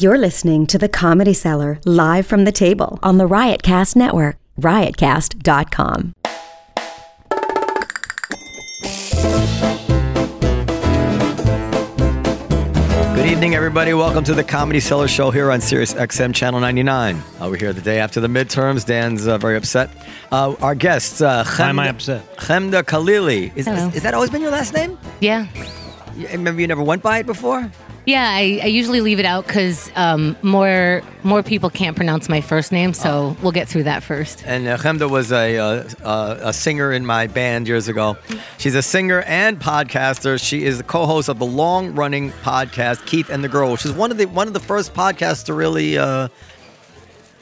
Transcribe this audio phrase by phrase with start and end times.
[0.00, 6.14] You're listening to The Comedy Cellar live from the table on the Riotcast Network, riotcast.com.
[13.14, 13.92] Good evening, everybody.
[13.92, 17.16] Welcome to the Comedy Cellar Show here on Sirius XM Channel 99.
[17.16, 18.86] Uh, we're here the day after the midterms.
[18.86, 19.90] Dan's uh, very upset.
[20.32, 22.36] Uh, our guest, uh, Why am I upset?
[22.36, 23.54] Chemda Khalili.
[23.56, 23.88] Is, Hello.
[23.88, 24.96] is, is that always been your last name?
[25.20, 25.46] Yeah.
[26.16, 27.70] You- Remember you never went by it before?
[28.10, 32.40] Yeah, I, I usually leave it out because um, more more people can't pronounce my
[32.40, 34.42] first name, so we'll get through that first.
[34.44, 38.16] And uh, Chemda was a, uh, uh, a singer in my band years ago.
[38.58, 40.42] She's a singer and podcaster.
[40.42, 44.10] She is the co-host of the long-running podcast Keith and the Girl, which is one
[44.10, 46.26] of the one of the first podcasts to really uh,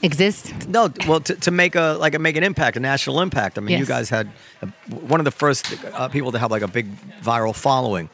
[0.02, 0.69] Exist?
[0.69, 3.57] no, well, to, to make a like a make an impact, a national impact.
[3.57, 4.29] I mean, you guys had
[4.62, 8.10] uh, one of the first uh, people to have like a big viral following.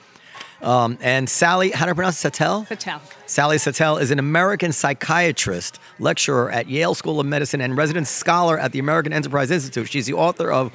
[0.65, 2.21] Um, and Sally, how do I pronounce it?
[2.21, 2.65] Satel?
[2.65, 3.03] Patel.
[3.27, 8.59] Sally Satel is an American psychiatrist, lecturer at Yale School of Medicine, and resident scholar
[8.59, 9.91] at the American Enterprise Institute.
[9.91, 10.73] She's the author of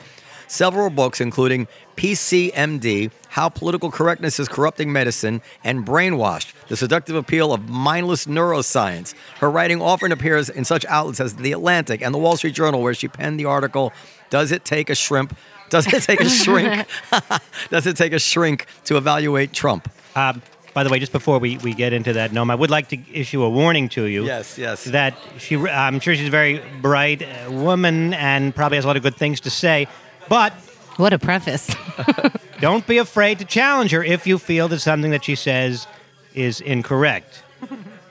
[0.48, 7.52] several books, including PCMD How Political Correctness is Corrupting Medicine, and Brainwashed The Seductive Appeal
[7.52, 9.16] of Mindless Neuroscience.
[9.40, 12.84] Her writing often appears in such outlets as The Atlantic and The Wall Street Journal,
[12.84, 13.92] where she penned the article,
[14.30, 15.36] Does It Take a Shrimp?
[15.70, 16.86] Does it take a shrink?
[17.70, 19.90] Does it take a shrink to evaluate Trump?
[20.16, 20.42] Um,
[20.74, 22.98] by the way, just before we, we get into that, Noam, I would like to
[23.12, 24.26] issue a warning to you.
[24.26, 24.84] Yes, yes.
[24.86, 28.98] That she, I'm sure she's a very bright uh, woman and probably has a lot
[28.98, 29.88] of good things to say,
[30.30, 30.54] but
[30.98, 31.74] What a preface.
[32.62, 35.88] don't be afraid to challenge her if you feel that something that she says
[36.36, 37.44] is incorrect.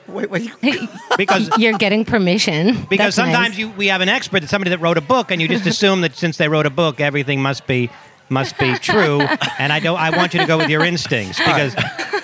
[0.09, 0.51] Wait, wait.
[1.17, 2.87] Because You're getting permission.
[2.89, 3.59] because That's sometimes nice.
[3.59, 6.01] you we have an expert, that's somebody that wrote a book, and you just assume
[6.03, 7.91] that since they wrote a book, everything must be
[8.31, 9.21] must be true.
[9.59, 9.99] And I don't.
[9.99, 11.75] I want you to go with your instincts because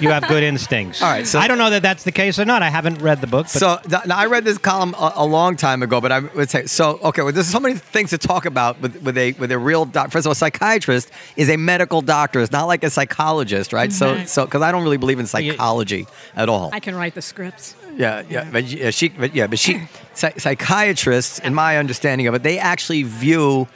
[0.00, 1.02] you have good instincts.
[1.02, 2.62] All right, so- I don't know that that's the case or not.
[2.62, 3.44] I haven't read the book.
[3.46, 6.18] But So th- now I read this column a, a long time ago, but I
[6.20, 6.98] would say so.
[7.02, 9.84] Okay, well, there's so many things to talk about with, with a with a real
[9.84, 10.10] doc.
[10.10, 12.40] First of all, a psychiatrist is a medical doctor.
[12.40, 13.92] It's not like a psychologist, right?
[13.92, 14.28] So Right.
[14.28, 16.06] so because I don't really believe in psychology
[16.36, 16.70] at all.
[16.72, 17.74] I can write the scripts.
[17.96, 19.80] Yeah, yeah, but yeah, she, but yeah, but she,
[20.14, 23.68] psychiatrists, in my understanding of it, they actually view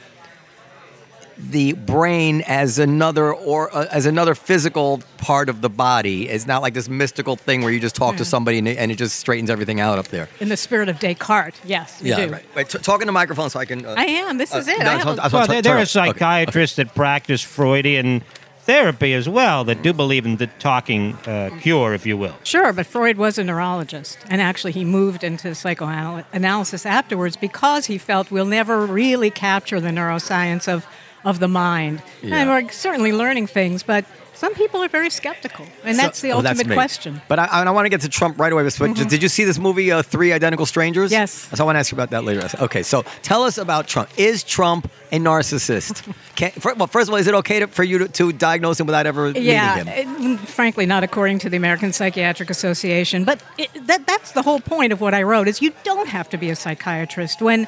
[1.39, 6.27] the brain as another or uh, as another physical part of the body.
[6.27, 8.91] It's not like this mystical thing where you just talk to somebody and it, and
[8.91, 10.27] it just straightens everything out up there.
[10.41, 12.31] In the spirit of Descartes, yes, you Yeah, do.
[12.33, 12.45] right.
[12.55, 13.85] Wait, t- talk in the microphone so I can.
[13.85, 14.37] Uh, I am.
[14.37, 14.79] This is uh, it.
[14.79, 15.87] no, I I have told- a- I told- well, turn- there, there are up.
[15.95, 16.19] Okay, okay.
[16.19, 18.21] psychiatrists that practice Freudian
[18.63, 22.35] therapy as well that do believe in the talking uh, cure, if you will.
[22.43, 27.97] Sure, but Freud was a neurologist, and actually he moved into psychoanalysis afterwards because he
[27.97, 30.85] felt we'll never really capture the neuroscience of,
[31.25, 32.01] of the mind.
[32.21, 32.37] Yeah.
[32.37, 36.31] And we're certainly learning things, but some people are very skeptical, and So- that's the
[36.31, 36.73] oh, ultimate me.
[36.73, 37.21] question.
[37.27, 38.63] But I, I want to get to Trump right away.
[38.79, 41.11] But did you see this movie, uh, Three Identical Strangers?
[41.11, 41.49] Yes.
[41.53, 42.47] So I want to ask you about that later.
[42.63, 44.09] Okay, so tell us about Trump.
[44.15, 46.09] Is Trump a narcissist?
[46.37, 48.79] Can, fir- well, first of all, is it okay to, for you to, to diagnose
[48.79, 50.33] him without ever Yeah, meeting him?
[50.35, 53.25] it- frankly, not according to the American Psychiatric Association.
[53.25, 56.29] But it, that, that's the whole point of what I wrote: is you don't have
[56.29, 57.67] to be a psychiatrist when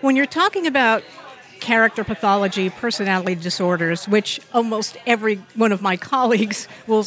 [0.00, 1.02] when you're talking about
[1.60, 7.06] character pathology, personality disorders, which almost every one of my colleagues will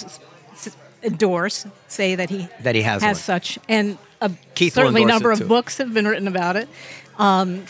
[1.03, 3.15] endorse, say that he That he has one.
[3.15, 5.47] such, and a Keith certainly number of too.
[5.47, 6.69] books have been written about it.
[7.17, 7.65] Um,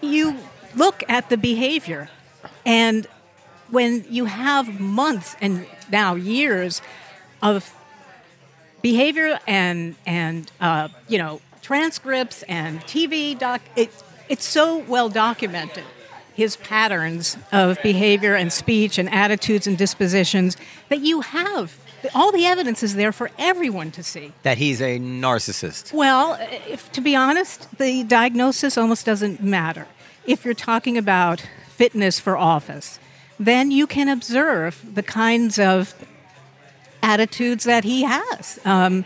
[0.00, 0.36] you
[0.76, 2.08] look at the behavior,
[2.66, 3.06] and
[3.70, 6.80] when you have months and now years
[7.42, 7.74] of
[8.82, 13.90] behavior and and uh, you know transcripts and TV doc, it,
[14.28, 15.84] it's so well documented
[16.34, 20.56] his patterns of behavior and speech and attitudes and dispositions
[20.88, 21.78] that you have
[22.14, 24.32] all the evidence is there for everyone to see.
[24.42, 25.92] That he's a narcissist.
[25.92, 29.86] Well, if, to be honest, the diagnosis almost doesn't matter.
[30.26, 32.98] If you're talking about fitness for office,
[33.38, 35.94] then you can observe the kinds of
[37.02, 38.58] attitudes that he has.
[38.64, 39.04] Um,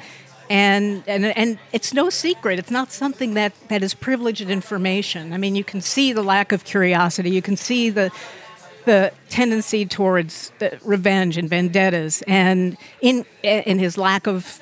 [0.53, 2.59] and, and, and it's no secret.
[2.59, 5.33] It's not something that, that is privileged information.
[5.33, 7.31] I mean, you can see the lack of curiosity.
[7.31, 8.11] You can see the,
[8.85, 14.61] the tendency towards the revenge and vendettas, and in, in his lack of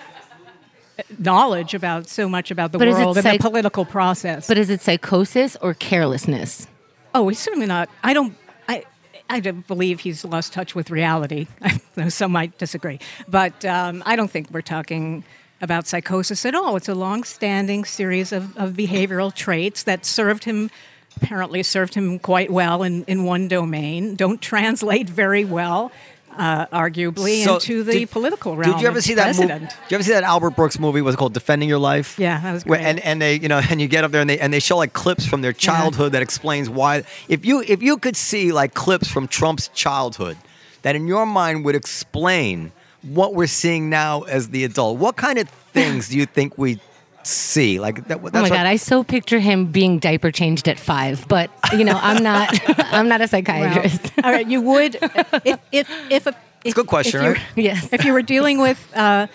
[1.19, 4.47] knowledge about so much about the But world and psych- the political process.
[4.47, 6.69] But is it psychosis or carelessness?
[7.12, 7.88] oh, he's certainly not.
[8.05, 8.37] I don't.
[8.69, 8.85] I.
[9.29, 11.47] I don't believe he's lost touch with reality.
[11.62, 15.25] I know some might disagree, but um, I don't think we're talking
[15.61, 16.77] about psychosis at all.
[16.77, 20.71] It's a long-standing series of, of behavioral traits that served him,
[21.17, 24.15] apparently served him quite well in, in one domain.
[24.17, 25.93] Don't translate very well
[26.37, 28.73] uh, arguably, So, into the did- political realm.
[28.73, 29.49] Did you ever see that movie?
[29.49, 29.61] Did
[29.91, 31.03] you ever see that Albert Brooks movie?
[31.03, 32.19] Was it called Defending Your Life?
[32.19, 32.89] Yeah, that was Where- great.
[32.89, 34.77] and and they you know and you get up there and they and they show
[34.79, 37.03] like clips from their childhood that explains why.
[37.29, 40.39] If you if you could see like clips from Trump's childhood
[40.83, 45.38] that in your mind would explain what we're seeing now as the adult, what kind
[45.38, 46.79] of things do you think we
[47.23, 47.79] see?
[47.81, 48.23] Like that.
[48.23, 51.50] That's Oh my what- god, I so picture him being diaper changed at five, but
[51.76, 52.58] you know, I'm not.
[52.93, 54.12] I'm not a Well, psychiatrist.
[54.25, 54.97] all right, you would
[55.44, 57.43] if if if a if, a good question, if right?
[57.56, 57.88] Yes.
[57.93, 59.26] If you were dealing with uh,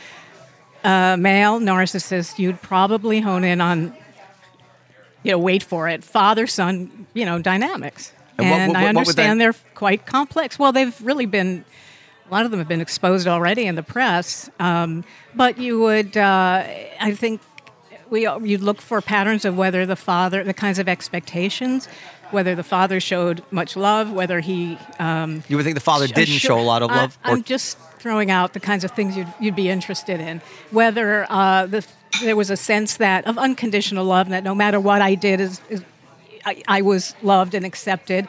[0.83, 3.95] a male narcissist, you'd probably hone in on,
[5.23, 8.11] you know, wait for it, father son, you know, dynamics.
[8.37, 10.59] And And, what- I what would understand that- they're quite complex.
[10.59, 11.65] Well, they've really been.
[12.27, 15.03] A lot of them have been exposed already in the press, um,
[15.35, 16.63] but you would, uh,
[16.99, 17.41] I think,
[18.09, 21.87] we you'd look for patterns of whether the father, the kinds of expectations,
[22.31, 26.35] whether the father showed much love, whether he um, you would think the father didn't
[26.35, 26.57] sure.
[26.57, 27.17] show a lot of I- love.
[27.25, 30.41] or- I'm just throwing out the kinds of things you'd, you'd be interested in.
[30.69, 31.85] Whether uh, the,
[32.21, 35.59] there was a sense that of unconditional love, that no matter what I did, is,
[35.69, 35.83] is
[36.45, 38.27] I, I was loved and accepted,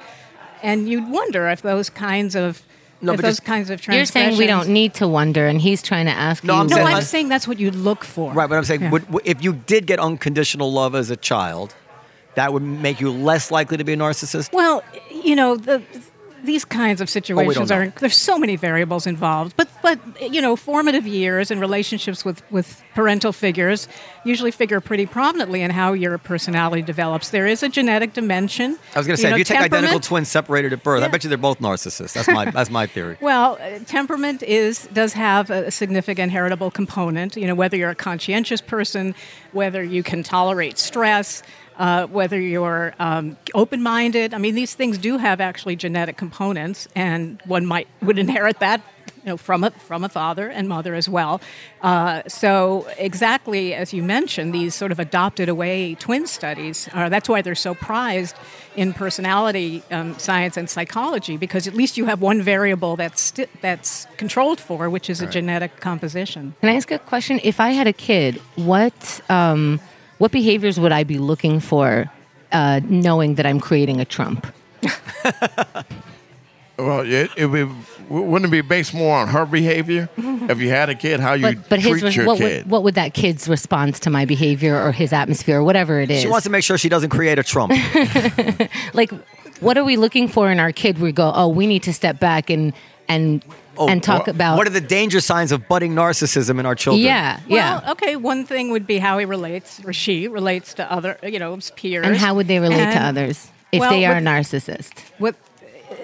[0.62, 2.62] and you'd wonder if those kinds of
[3.00, 5.82] No, but those just- kinds of You're saying we don't need to wonder, and he's
[5.82, 6.60] trying to ask No, you.
[6.60, 8.32] I'm No, saying- I'm I- saying that's what you'd look for.
[8.32, 8.90] Right, but I'm saying, Yeah.
[8.90, 11.74] would, would- if you did get unconditional love as a child,
[12.36, 14.52] that would make you less likely to be a narcissist.
[14.52, 15.82] Well, you know, the,
[16.46, 17.76] these kinds of situations know.
[17.76, 19.54] are there's so many variables involved.
[19.56, 23.88] But but you know, formative years and relationships with with parental figures
[24.24, 27.30] usually figure pretty prominently in how your personality develops.
[27.30, 28.78] There is a genetic dimension.
[28.94, 31.08] I was going to say, know, if you take identical twins separated at birth, I
[31.08, 32.14] bet you they're both narcissists.
[32.14, 33.18] That's my that's my theory.
[33.26, 37.36] Well, uh, temperament is does have a significant heritable component.
[37.36, 39.14] You know, whether you're a conscientious person,
[39.52, 41.42] whether you can tolerate stress,
[41.78, 44.34] uh, whether you're um, open-minded.
[44.34, 48.80] I mean, these things do have actually genetic components, and one might would inherit that.
[49.24, 51.40] You know, from a from a father and mother as well.
[51.82, 56.88] Uh, so exactly as you mentioned, these sort of adopted away twin studies.
[56.92, 58.36] Uh, that's why they're so prized
[58.76, 63.48] in personality um, science and psychology because at least you have one variable that's sti-
[63.60, 66.54] that's controlled for, which is a genetic composition.
[66.60, 67.40] Can I ask a question?
[67.42, 69.80] If I had a kid, what um,
[70.18, 72.10] what behaviors would I be looking for,
[72.52, 74.46] uh, knowing that I'm creating a Trump?
[76.78, 77.70] Well, it, it would,
[78.10, 81.42] wouldn't it be based more on her behavior if you had a kid, how you
[81.42, 82.64] But but treat his your what kid?
[82.64, 86.10] would what would that kid's response to my behavior or his atmosphere or whatever it
[86.10, 86.20] is?
[86.20, 87.72] She wants to make sure she doesn't create a Trump.
[88.92, 89.10] like
[89.60, 90.98] what are we looking for in our kid?
[90.98, 92.74] We go, oh, we need to step back and
[93.08, 93.42] and
[93.78, 96.74] Oh, and talk what- about what are the danger signs of budding narcissism in our
[96.74, 97.04] children?
[97.04, 97.92] yeah yeah.
[97.92, 98.16] Okay.
[98.16, 101.70] One thing would be how he relates or she relates to other, you know, his
[101.70, 102.06] peers.
[102.06, 104.92] and how would they relate to others if well, they are a narcissist?
[105.18, 105.36] With,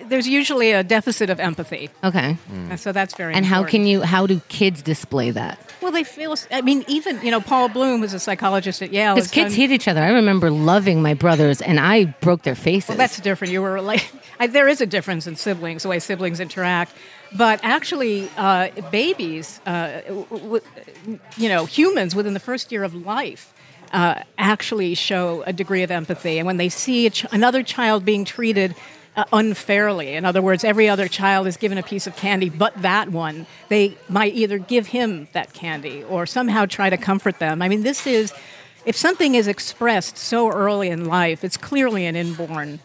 [0.08, 2.36] there's usually a deficit of empathy, Okay.
[2.52, 2.70] Mm.
[2.70, 3.34] and so that's very.
[3.34, 4.02] And how can you?
[4.02, 5.58] How do kids display that?
[5.80, 6.36] Well, they feel.
[6.52, 9.60] I mean, even you know, Paul Bloom, who's a psychologist at Yale, Because kids done-
[9.60, 10.00] hit each other.
[10.02, 12.88] I remember loving my brothers, and I broke their faces.
[12.90, 13.52] Well, that's different.
[13.52, 14.08] You were like,
[14.40, 16.92] I, there is a difference in siblings, the way siblings interact.
[17.36, 22.94] But actually, uh, babies, uh, w- w- you know, humans within the first year of
[22.94, 23.54] life.
[23.92, 28.24] Uh, actually show a degree of empathy, and when they see ch- another child being
[28.24, 28.74] treated
[29.16, 32.72] uh, unfairly, in other words, every other child is given a piece of candy, but
[32.80, 37.60] that one, they might either give him that candy or somehow try to comfort them.
[37.60, 38.32] I mean, this is,
[38.86, 42.80] if something is expressed so early in life, it's clearly an inborn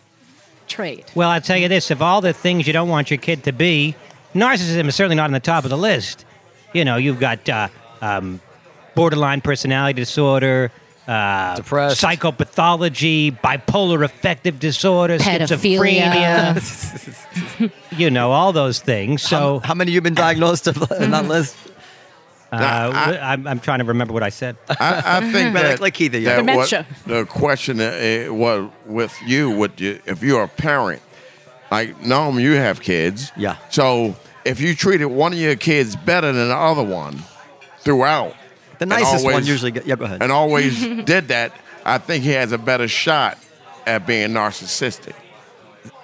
[0.68, 1.10] trait.
[1.16, 3.54] Well, I'll tell you this: of all the things you don't want your kid to
[3.54, 3.96] be,
[4.38, 6.26] narcissism is certainly not on the top of the list.
[6.74, 7.68] You know, you've got uh,
[8.02, 8.40] um,
[8.96, 10.72] borderline personality disorder,
[11.08, 12.02] uh, Depressed.
[12.04, 16.56] psychopathology, bipolar affective disorder, Pedophilia.
[16.56, 17.72] schizophrenia.
[17.98, 19.22] you know, all those things.
[19.22, 21.56] So How many of you been diagnosed of in that list?
[22.52, 24.58] uh, I- I'm, I'm trying to remember what I said.
[24.70, 26.42] I, I think Like- that, like Keith, yeah.
[26.42, 26.86] that what Dementia.
[27.06, 31.02] the question uh, was with you, with you, if you're a parent,
[31.72, 33.32] like Noam, you have kids.
[33.38, 33.58] Yeah.
[33.70, 34.16] So
[34.48, 37.20] if you treated one of your kids better than the other one
[37.80, 38.34] throughout,
[38.80, 39.72] The and nicest one usually.
[39.72, 40.22] Get, yeah, go ahead.
[40.24, 41.54] and always did that,
[41.86, 43.38] I think he has a better shot
[43.86, 45.14] at being narcissistic.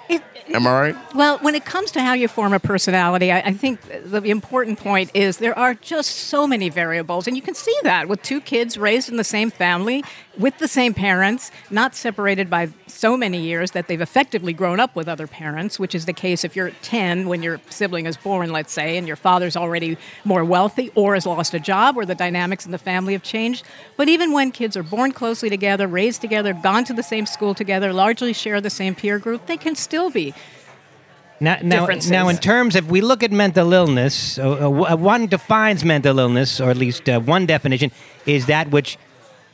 [0.08, 0.22] It,
[0.52, 1.14] Am I right?
[1.14, 4.78] well, when it comes to how you form a personality, I, I think the important
[4.78, 8.40] point is there are just so many variables, and you can see that with two
[8.40, 10.04] kids raised in the same family,
[10.38, 14.94] with the same parents, not separated by so many years that they've effectively grown up
[14.96, 18.50] with other parents, which is the case if you're 10 when your sibling is born,
[18.50, 22.14] let's say, and your father's already more wealthy or has lost a job or the
[22.14, 23.64] dynamics in the family have changed.
[23.96, 27.54] But even when kids are born closely together, raised together, gone to the same school
[27.54, 30.34] together, largely share the same peer group, they can still be
[31.40, 35.26] Now, now, now, in terms of we look at mental illness, uh, uh, uh, one
[35.26, 37.90] defines mental illness, or at least uh, one definition
[38.24, 38.96] is that which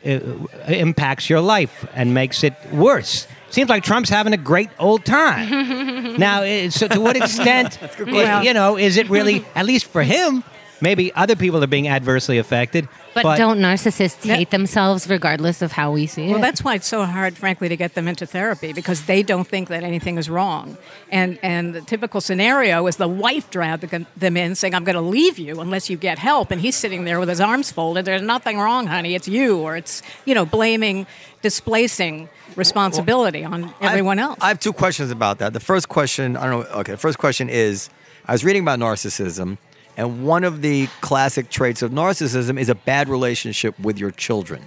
[0.03, 3.27] Uh, uh, impacts your life and makes it worse.
[3.51, 6.17] Seems like Trump's having a great old time.
[6.19, 8.15] now, uh, so to what extent, question.
[8.15, 10.43] Uh, you know, is it really at least for him?
[10.83, 15.93] Maybe other people are being adversely affected, But, don't narcissists hate themselves regardless of how
[15.93, 16.31] we see it?
[16.31, 19.47] Well, that's why it's so hard, frankly, to get them into therapy because they don't
[19.47, 20.77] think that anything is wrong.
[21.11, 24.95] And and the typical scenario is the wife dragged them- them in, saying, "I'm going
[24.97, 28.05] to leave you unless you get help," and he's sitting there with his arms folded.
[28.05, 29.15] There's nothing wrong, honey.
[29.15, 31.07] It's you, or it's you know blaming,
[31.43, 34.39] displacing responsibility on everyone I, else.
[34.41, 35.53] I have two questions about that.
[35.53, 36.81] The first question, I don't know.
[36.81, 37.91] Okay, the first question is,
[38.27, 39.59] I was reading about narcissism,
[40.01, 44.65] and one of the classic traits of narcissism is a bad relationship with your children.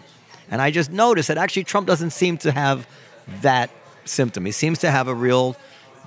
[0.52, 2.88] And I just noticed that actually Trump doesn't seem to have
[3.42, 3.72] that
[4.06, 4.46] symptom.
[4.46, 5.56] He seems to have a real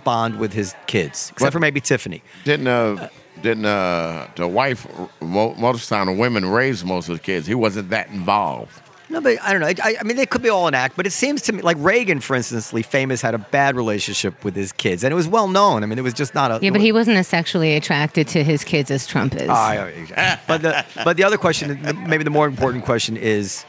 [0.04, 2.22] bond with his kids, except What- for maybe Tiffany.
[2.44, 3.08] Didn't uh,
[3.42, 4.86] didn't uh, the wife
[5.20, 7.48] most of the time the women raised most of the kids?
[7.48, 8.80] He wasn't that involved.
[9.08, 9.68] No, but I don't know.
[9.68, 11.76] I, I mean, they could be all an act, but it seems to me like
[11.78, 15.46] Reagan, for instance, famous had a bad relationship with his kids, and it was well
[15.46, 15.82] known.
[15.82, 16.58] I mean, it was just not a.
[16.60, 19.48] yeah, but he wasn't as sexually attracted to his kids as Trump is.
[19.48, 23.64] Ah, but the but the other question, maybe the more important question is,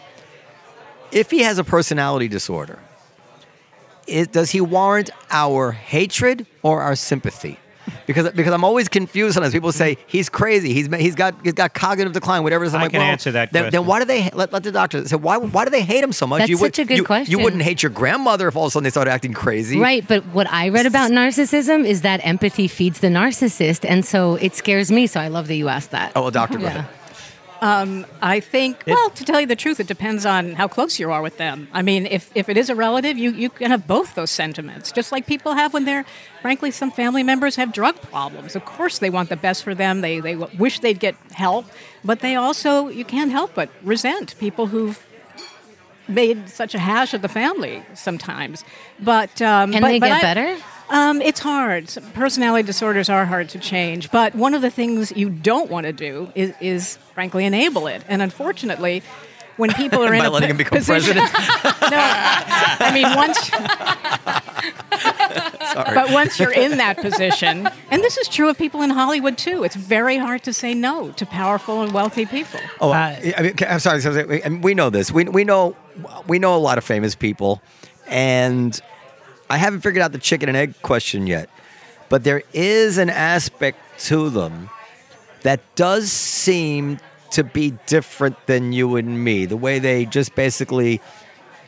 [1.11, 2.79] if he has a personality disorder,
[4.07, 7.59] is, does he warrant our hatred or our sympathy?
[8.05, 9.33] Because because I'm always confused.
[9.33, 10.73] Sometimes people say he's crazy.
[10.73, 12.43] He's he's got he's got cognitive decline.
[12.43, 12.63] Whatever.
[12.63, 12.73] it is.
[12.73, 14.71] I'm I like, can well, answer that Then, then why do they let, let the
[14.71, 16.39] doctor say why why do they hate him so much?
[16.39, 17.31] That's you would, such a good you, question.
[17.31, 20.07] You wouldn't hate your grandmother if all of a sudden they started acting crazy, Right,
[20.07, 24.55] but what I read about narcissism is that empathy feeds the narcissist, and so it
[24.55, 25.07] scares me.
[25.07, 26.13] So I love that you asked that.
[26.15, 26.85] Oh, well, doctor, go Yeah.
[27.61, 28.05] Ahead.
[28.21, 31.21] I think, well, to tell you the truth, it depends on how close you are
[31.21, 31.67] with them.
[31.73, 34.91] I mean, if, if it is a relative, you, you can have both those sentiments,
[34.91, 36.05] just like people have when they're,
[36.41, 38.55] frankly, some family members have drug problems.
[38.55, 41.65] Of course, they want the best for them, they, they wish they'd get help,
[42.03, 45.03] but they also, you can't help but resent people who've
[46.07, 48.63] made such a hash of the family sometimes.
[48.99, 50.57] But um, Can but- they but get I- better?
[50.89, 51.93] Um, it's hard.
[52.13, 55.91] Personality disorders are hard to change, but one of the things you don't want to
[55.93, 58.03] do is, is frankly, enable it.
[58.07, 59.03] And unfortunately,
[59.57, 61.31] when people are in By a letting po- him become position, president.
[61.81, 63.49] no, I mean once.
[65.93, 69.63] But once you're in that position, and this is true of people in Hollywood too,
[69.63, 72.59] it's very hard to say no to powerful and wealthy people.
[72.81, 73.99] Oh, Uh, I mean, I'm sorry.
[74.01, 75.11] so- so- and we know this.
[75.11, 75.75] We we know
[76.27, 77.61] we know a lot of famous people,
[78.07, 78.79] and
[79.49, 81.49] I haven't figured out the chicken and egg question yet.
[82.09, 84.69] But there is an aspect to them
[85.41, 86.99] that does seem
[87.31, 89.45] to be different than you and me.
[89.45, 91.01] The way they just basically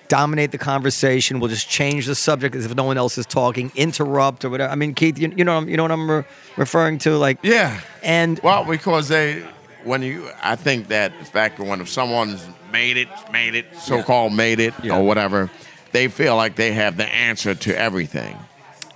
[0.08, 3.72] dominate the conversation, will just change the subject as if no one else is talking,
[3.76, 4.72] interrupt or whatever.
[4.72, 6.24] I mean, Keith, you, you know, you know what I'm re-
[6.58, 7.80] referring to, like Yeah.
[8.02, 9.46] And Well, because they,
[9.84, 14.34] when you, I think that the fact when if someone's made it, made it, so-called
[14.34, 14.98] made it, Yeah.
[14.98, 15.52] or whatever,
[15.91, 18.38] they feel like they have the answer to everything.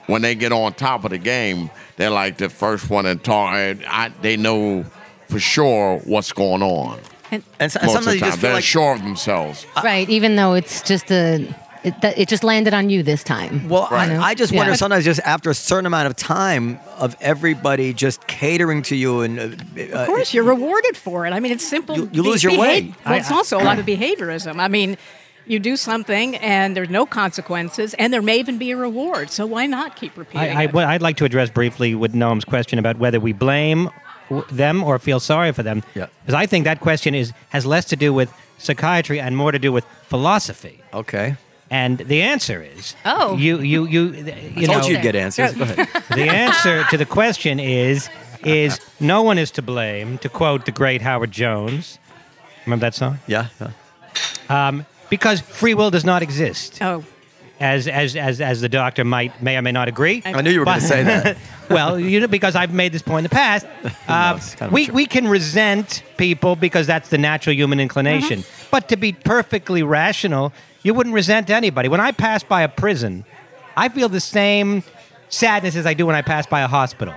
[0.08, 3.54] When they get on top of the game, they're like the first one to talk.
[3.54, 4.84] I, they know
[5.30, 7.00] for sure what's going on.
[7.32, 9.02] And and, so- and of sometimes the you time, just feel they're like sure of
[9.02, 9.66] themselves.
[9.84, 11.48] right, even though it's just a,
[11.86, 13.68] it, it just landed on you this time.
[13.70, 14.20] Well, you know?
[14.22, 14.60] I, I just Yeah.
[14.60, 19.22] wonder sometimes, just after a certain amount of time of everybody just catering to you,
[19.22, 21.32] and uh, Of course, you're rewarded for it.
[21.32, 21.96] I mean, it's simple.
[21.98, 22.94] You- you lose your way.
[23.06, 24.60] Well, I- it's also a lot of behaviorism.
[24.60, 24.98] I mean,
[25.46, 29.30] you do something and there's no consequences, and there may even be a reward.
[29.30, 30.74] So why not keep repeating I, I, it?
[30.74, 33.90] what I'd like to address briefly with Noam's question about whether we blame
[34.30, 35.84] w- them or feel sorry for them.
[35.96, 36.08] Yeah.
[36.26, 39.60] Because I think that question is has less to do with psychiatry and more to
[39.60, 40.82] do with philosophy.
[40.94, 41.36] okay.
[41.72, 43.36] And the answer is Oh.
[43.36, 44.24] you you you you
[44.58, 45.54] I told know you you'd get answers.
[45.54, 45.88] Go ahead.
[46.10, 48.10] the answer to the question is
[48.46, 50.18] is no one is to blame.
[50.20, 51.98] To quote the great Howard Jones,
[52.66, 53.18] remember that song?
[53.26, 53.48] Yeah.
[53.60, 53.72] yeah.
[54.68, 56.82] Um, Because free will does not exist.
[56.82, 57.04] oh,
[57.60, 60.24] As as as as the doctor might may or may not agree.
[60.26, 61.38] I knew you were going to say that.
[61.70, 63.68] well, you know, because I've made this point in the past.
[64.08, 68.40] Uh, it's kind of we, we can resent people because that's the natural human inclination.
[68.40, 68.68] Mm-hmm.
[68.72, 70.52] But to be perfectly rational,
[70.82, 71.88] you wouldn't resent anybody.
[71.90, 73.24] When I pass by a prison,
[73.78, 74.84] I feel the same
[75.30, 77.14] sadness as I do when I pass by a hospital.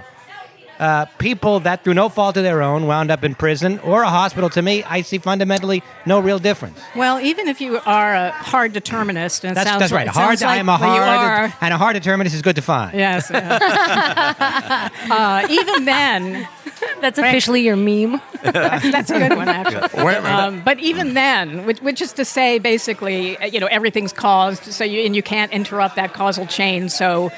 [0.78, 4.08] Uh, people that, through no fault of their own, wound up in prison or a
[4.08, 6.78] hospital, to me, I see fundamentally no real difference.
[6.94, 10.06] well, even if you are a hard determinist, and That's, sounds that's right.
[10.06, 10.38] Hard.
[10.38, 11.56] sounds like I am a well, hard, are.
[11.60, 12.96] and a hard determinist is good to find.
[12.96, 13.30] Yes.
[13.30, 14.90] yeah.
[15.10, 16.48] uh, even then,
[17.00, 18.20] That's officially your meme.
[18.42, 20.04] that's a good one, actually.
[20.04, 20.26] Wait a minute.
[20.26, 24.64] Um, but even then, which, which is to say, basically, uh, you know, everything's caused,
[24.64, 26.88] so you and you can't interrupt that causal chain.
[26.88, 27.32] So,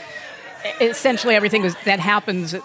[0.80, 2.60] essentially everything is, that happens uh,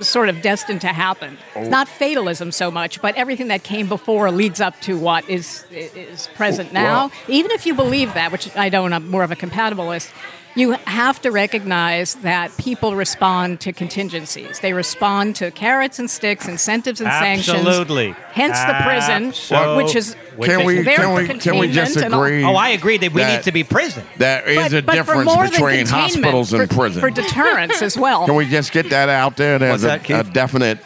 [0.00, 1.38] sort of destined to happen.
[1.54, 5.64] It's not fatalism so much, but everything that came before leads up to what is
[5.70, 7.10] is present now.
[7.28, 10.12] Even if you believe that, which I don't, I'm more of a compatibilist.
[10.58, 14.58] You have to recognize that people respond to contingencies.
[14.58, 17.58] They respond to carrots and sticks, incentives and sanctions.
[17.64, 18.16] Absolutely.
[18.32, 22.14] Hence the prison, which is Can we there can we can we just containment and
[22.14, 22.44] all- agree?
[22.44, 24.02] Oh, I agree that we that need to be prison.
[24.16, 27.00] There is but, a but difference between hospitals and for, prison.
[27.02, 28.26] for deterrence as well.
[28.26, 29.60] Can we just get that out there?
[29.60, 30.80] There's a, that, a definite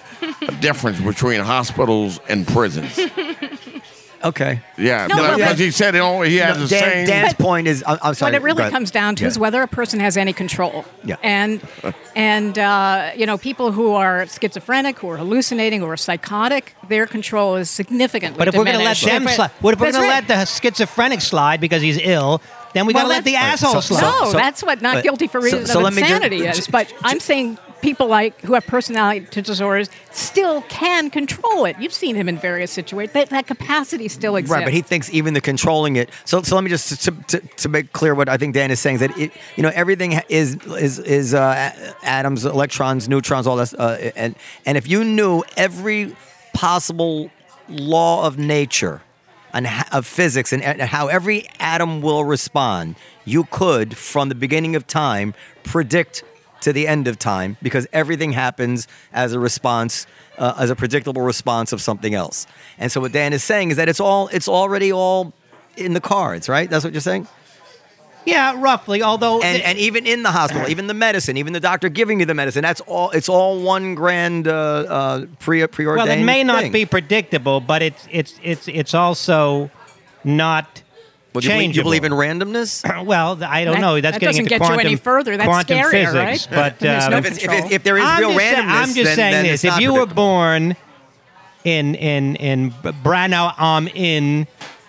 [0.60, 2.98] difference between hospitals and prisons.
[4.24, 4.60] Okay.
[4.78, 7.06] Yeah, No, because but- he said it only, he has No, the Dan, same.
[7.06, 8.32] Dan's point is, I'm, I'm sorry.
[8.32, 8.72] what it really ahead.
[8.72, 9.28] comes down to Yeah.
[9.28, 10.84] is whether a person has any control.
[11.04, 11.16] Yeah.
[11.22, 11.60] And
[12.14, 17.06] and uh, you know people who are schizophrenic, who are hallucinating, who are psychotic, their
[17.06, 19.24] control is significantly But if we're going to let diminished.
[19.26, 20.28] them slide, what if we're That's going to right.
[20.28, 22.40] let the schizophrenic slide because he's ill?
[22.74, 24.00] Then we got to Well, let the that's- asshole So- slide.
[24.24, 26.06] No, so- that's what not but- guilty for so- reasons so of let me ju-
[26.06, 26.66] insanity is.
[26.68, 31.76] But I'm saying people like who have personality disorders still can control it.
[31.78, 33.12] You've seen him in various situations.
[33.12, 34.54] That, that capacity still exists.
[34.54, 36.08] Right, but he thinks even the controlling it.
[36.24, 38.80] So, so let me just to, to, to make clear what I think Dan is
[38.80, 43.56] saying is that it, you know, everything is is is uh, atoms, electrons, neutrons, all
[43.56, 46.16] that, uh, and and if you knew every
[46.54, 47.30] possible
[47.68, 49.02] law of nature
[49.52, 54.76] and of physics and, and how every atom will respond, you could, from the beginning
[54.76, 56.24] of time, predict
[56.62, 60.06] to the end of time because everything happens as a response,
[60.38, 62.46] uh, as a predictable response of something else.
[62.78, 65.32] And so what Dan is saying is that it's all, it's already all
[65.76, 66.68] in the cards, right?
[66.68, 67.28] That's what you're saying.
[68.24, 69.02] yeah, roughly.
[69.02, 72.26] Although, And and even in the hospital, even the medicine, even the doctor giving you
[72.26, 73.10] the medicine, that's all.
[73.10, 76.08] It's all one grand uh, uh, pre preordained.
[76.08, 76.72] well, it may not thing.
[76.72, 79.70] be predictable, but it's it's it's it's also
[80.22, 80.81] not
[81.34, 82.84] Well, do you, believe, you believe in randomness?
[83.06, 84.00] Well, I don't That- know.
[84.00, 85.36] That's that getting doesn't into get you any further.
[85.36, 86.14] That's quantum scarier, physics.
[86.14, 86.46] right?
[86.50, 88.68] But There's um, no if, if, if, if there is I'm real just, randomness, saying,
[88.68, 90.76] I'm just then, saying then this: if you were born
[91.64, 94.46] in in in Braunau am Inn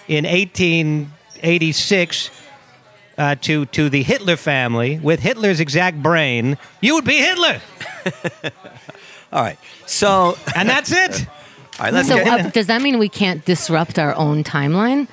[0.08, 2.30] in 1886
[3.18, 7.62] uh, to to the Hitler family with Hitler's exact brain, you would be Hitler,
[9.32, 9.58] all right.
[9.86, 11.28] So, and that's it.
[11.80, 12.46] all right, let's So get.
[12.46, 15.08] uh, does that mean we can't disrupt our own timeline?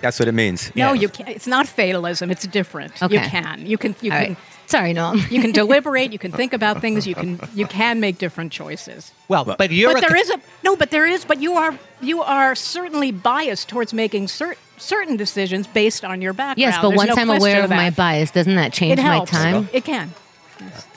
[0.00, 0.70] That's what it means.
[0.74, 1.00] no, Yeah.
[1.00, 1.28] you can't.
[1.30, 2.30] It's not fatalism.
[2.30, 2.92] It's different.
[3.10, 3.66] You can.
[3.66, 3.94] You can.
[4.00, 4.28] You All can.
[4.30, 4.36] right.
[4.68, 5.14] Sorry, no.
[5.30, 6.12] You can deliberate.
[6.12, 7.06] You can think about things.
[7.06, 7.38] You can.
[7.54, 9.12] You can make different choices.
[9.28, 10.74] Well, but you're but a, there is a no.
[10.76, 11.24] But there is.
[11.24, 11.78] But you are.
[12.00, 16.58] You are certainly biased towards making cer- certain decisions based on your background.
[16.58, 17.76] yes, but There's once no I'm aware of that.
[17.76, 19.30] my bias, doesn't that change it my helps.
[19.30, 19.68] time?
[19.72, 20.12] It can.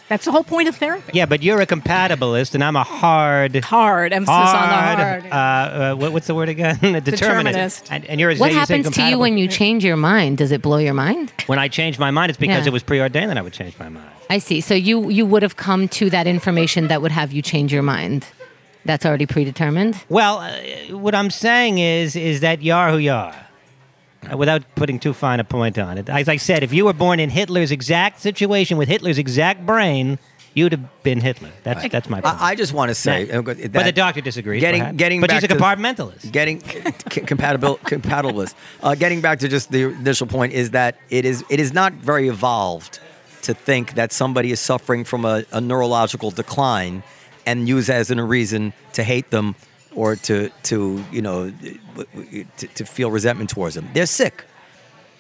[0.10, 1.12] That's the whole point of therapy.
[1.14, 3.56] yeah, but you're a compatibilist, and I'm a hard.
[3.64, 5.26] Hard emphasis Hard, on the hard.
[5.32, 6.76] Uh, uh, what, what's the word again?
[6.82, 7.06] determinist.
[7.06, 7.92] Determinist.
[7.92, 10.40] And, and you're a What you say happens to you when you change your mind?
[10.40, 11.32] Does it blow your mind?
[11.46, 12.70] When I change my mind, it's because Yeah.
[12.70, 14.10] it was preordained that I would change my mind.
[14.32, 14.62] I see.
[14.62, 17.84] So you you would have come to that information that would have you change your
[17.84, 18.26] mind.
[18.86, 19.96] That's already predetermined.
[20.10, 23.36] Well, uh, what I'm saying is, is that you are who you are.
[24.32, 26.10] Uh, without putting too fine a point on it.
[26.10, 30.20] As I said, if you were born in Hitler's exact situation with Hitler's exact brain,
[30.54, 31.50] you'd have been Hitler.
[31.64, 32.36] That's that's my point.
[32.42, 33.38] I, I just want to say, Yeah.
[33.38, 34.60] uh, but the doctor disagrees.
[34.60, 34.98] Getting, perhaps.
[34.98, 36.30] getting but back he's a to- compartmentalist.
[36.34, 36.60] Getting
[37.12, 38.56] c- compatible, compatibilist.
[38.84, 41.94] Uh, getting back to just the initial point is that it is it is not
[41.94, 43.00] very evolved
[43.44, 47.04] to think that somebody is suffering from a, a neurological decline
[47.46, 49.56] and use as an, a reason to hate them
[49.96, 51.52] or to to you know
[52.58, 53.90] to, to feel resentment towards them.
[53.94, 54.46] They're sick.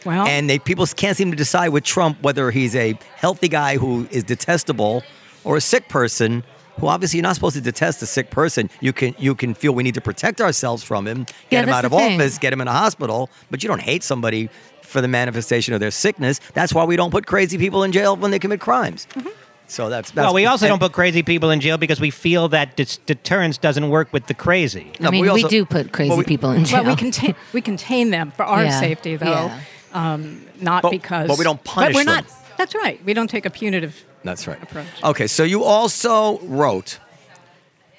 [0.05, 3.77] well, and they people can't seem to decide with Trump whether he's a healthy guy
[3.77, 5.03] who is detestable
[5.43, 6.43] or a sick person
[6.79, 8.69] who obviously you're not supposed to detest a sick person.
[8.79, 11.69] You can you can feel we need to protect ourselves from him, get Yeah, him
[11.69, 12.13] out of thing.
[12.19, 14.49] office, get him in a hospital, but you don't hate somebody
[14.82, 16.39] for the manifestation of their sickness.
[16.53, 19.08] That's why we don't put crazy people in jail when they commit crimes.
[19.12, 19.27] Mm-hmm.
[19.69, 22.10] So that's, that's well, we also and- don't put crazy people in jail because we
[22.10, 24.91] feel that dis- deterrence doesn't work with the crazy.
[24.99, 26.84] I but mean, we we, do put crazy well, we- people in jail.
[26.84, 28.79] but we contain we contain them for our Yeah.
[28.79, 29.62] safety, though, Yeah.
[29.93, 31.27] um, not But- because.
[31.27, 32.25] but we don't punish But we're them.
[32.25, 32.58] not.
[32.58, 32.99] That's right.
[33.05, 34.03] We don't take a punitive.
[34.23, 34.62] That's right.
[34.62, 34.88] approach.
[35.03, 36.99] Okay, so you also wrote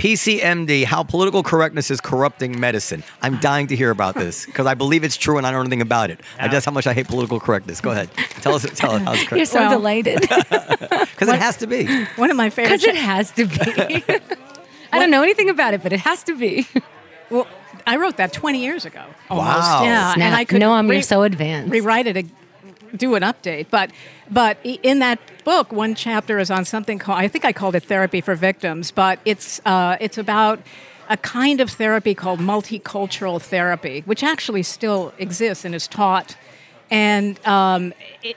[0.00, 3.04] PCMD, How Political Correctness is Corrupting Medicine.
[3.22, 5.62] I'm dying to hear about this because I believe it's true and I don't know
[5.66, 6.20] anything about it.
[6.38, 7.80] I That's how much I hate political correctness.
[7.82, 8.10] Go ahead.
[8.40, 10.20] Tell us, tell us how it's You're so Well- delighted
[11.20, 11.86] Because it has to be.
[12.16, 12.82] One of my favorites.
[12.82, 14.04] because it has to be.
[14.92, 16.66] I don't know anything about it, but it has to be.
[17.28, 17.46] Well,
[17.86, 19.04] I wrote that 20 years ago.
[19.28, 19.46] Almost.
[19.48, 19.82] Wow.
[19.84, 20.24] Yeah, Snap.
[20.26, 21.70] and I could no, I'm re- you're so advanced.
[21.70, 22.30] rewrite it, ag-
[22.96, 23.66] do an update.
[23.70, 23.90] But
[24.31, 27.85] but in that book, one chapter is on something called I think I called it
[27.85, 30.61] therapy for victims, but it's uh, it's about
[31.09, 36.37] a kind of therapy called multicultural therapy, which actually still exists and is taught
[36.90, 37.94] And um,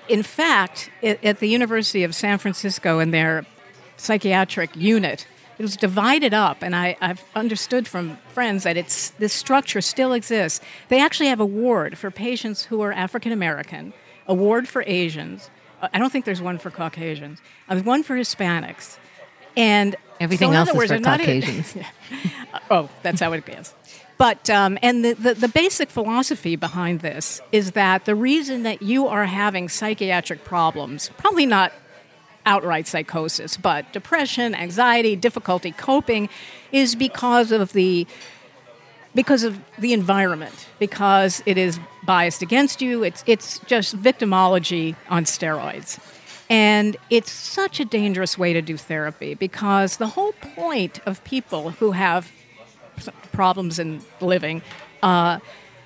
[0.07, 3.45] in fact, at the University of San Francisco, in their
[3.97, 5.25] psychiatric unit,
[5.57, 10.13] it was divided up, and I, I've understood from friends that it's this structure still
[10.13, 10.61] exists.
[10.89, 13.93] They actually have a ward for patients who are African American,
[14.27, 15.49] a ward for Asians.
[15.81, 17.39] Uh, I don't think there's one for Caucasians.
[17.67, 18.97] Uh, There's one for Hispanics,
[19.57, 21.75] and Everything so else is words, for they're not Caucasians.
[22.71, 23.73] oh, that's how it is.
[24.17, 28.81] But um, and the, the the basic philosophy behind this is that the reason that
[28.81, 31.73] you are having psychiatric problems, probably not
[32.45, 36.29] outright psychosis, but depression, anxiety, difficulty coping,
[36.71, 38.07] is because of the
[39.15, 43.03] because of the environment, because it is biased against you.
[43.03, 45.99] It's it's just victimology on steroids.
[46.49, 51.71] And it's such a dangerous way to do therapy because the whole point of people
[51.71, 52.31] who have
[53.31, 54.61] problems in living,
[55.01, 55.39] uh,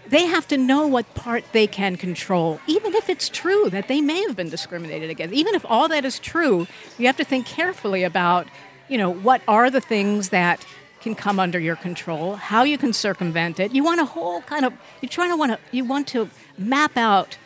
[0.08, 4.02] they have to know what part they can control, even if it's true that they
[4.02, 5.34] may have been discriminated against.
[5.34, 8.48] Even if all that is true, you have to think carefully about,
[8.88, 10.66] you know, what are the things that
[11.08, 13.74] can come under your control, how you can circumvent it.
[13.74, 16.98] You want a whole kind of you're trying to want to you want to map
[16.98, 17.38] out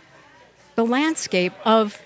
[0.75, 2.01] the landscape of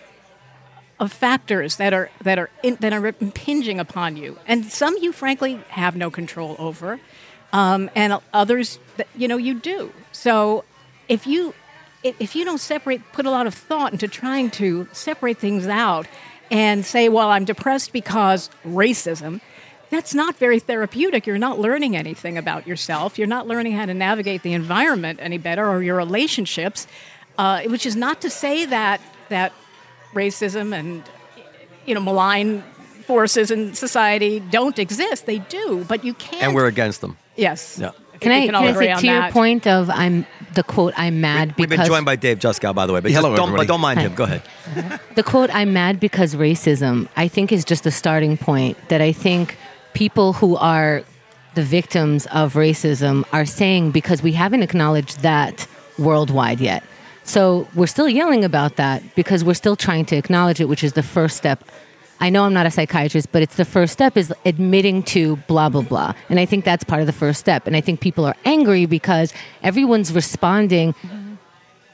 [0.99, 5.11] of factors that are that are in, that are impinging upon you, and some you
[5.11, 6.99] frankly have no control over,
[7.53, 9.91] um, and others that you know you do.
[10.11, 10.63] So
[11.07, 11.53] if you
[12.03, 15.67] if if you don't separate, put a lot of thought into trying to separate things
[15.67, 16.07] out,
[16.51, 19.41] and say, well, I'm depressed because racism.
[19.89, 21.25] That's not very therapeutic.
[21.27, 23.17] You're not learning anything about yourself.
[23.17, 26.87] You're not learning how to navigate the environment any better or your relationships.
[27.37, 29.51] Uh, which is not to say that that
[30.13, 31.03] racism and
[31.85, 32.63] you know malign
[33.05, 35.25] forces in society don't exist.
[35.25, 36.41] They do, but you can't.
[36.43, 37.17] And we're against them.
[37.35, 37.77] yes.
[37.79, 37.91] Yeah.
[38.21, 41.19] Can I, can all I say on to your point of I'm the quote I'm
[41.19, 43.01] mad We've been joined by Dave Juskow, by the way.
[43.01, 43.67] But, Hello, just don't, but everybody.
[43.67, 44.05] don't mind Hi.
[44.05, 44.15] him.
[44.15, 45.01] Go ahead.
[45.15, 49.11] the quote I'm mad because racism I think is just a starting point that I
[49.11, 49.57] think
[49.95, 51.03] people who are
[51.55, 56.84] the victims of racism are saying because we haven't acknowledged that worldwide yet.
[57.23, 60.93] So we're still yelling about that because we're still trying to acknowledge it, which is
[60.93, 61.63] the first step.
[62.19, 65.69] I know I'm not a psychiatrist, but it's the first step is admitting to blah
[65.69, 66.13] blah blah.
[66.29, 67.65] And I think that's part of the first step.
[67.65, 70.93] And I think people are angry because everyone's responding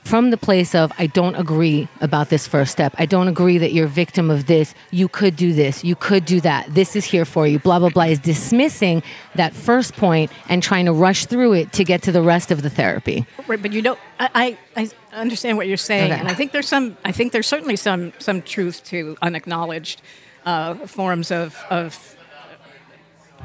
[0.04, 2.94] from the place of I don't agree about this first step.
[2.98, 4.74] I don't agree that you're a victim of this.
[4.90, 5.84] You could do this.
[5.84, 6.74] You could do that.
[6.74, 7.60] This is here for you.
[7.60, 9.04] Blah blah blah is dismissing
[9.36, 12.62] that first point and trying to rush through it to get to the rest of
[12.62, 13.26] the therapy.
[13.48, 14.00] Right, but you don't.
[14.20, 14.82] I, I,
[15.14, 16.20] I understand what you're saying, Okay.
[16.20, 16.98] and I think there's some.
[17.06, 20.02] I think there's certainly some some truth to unacknowledged
[20.46, 22.16] uh, forms of of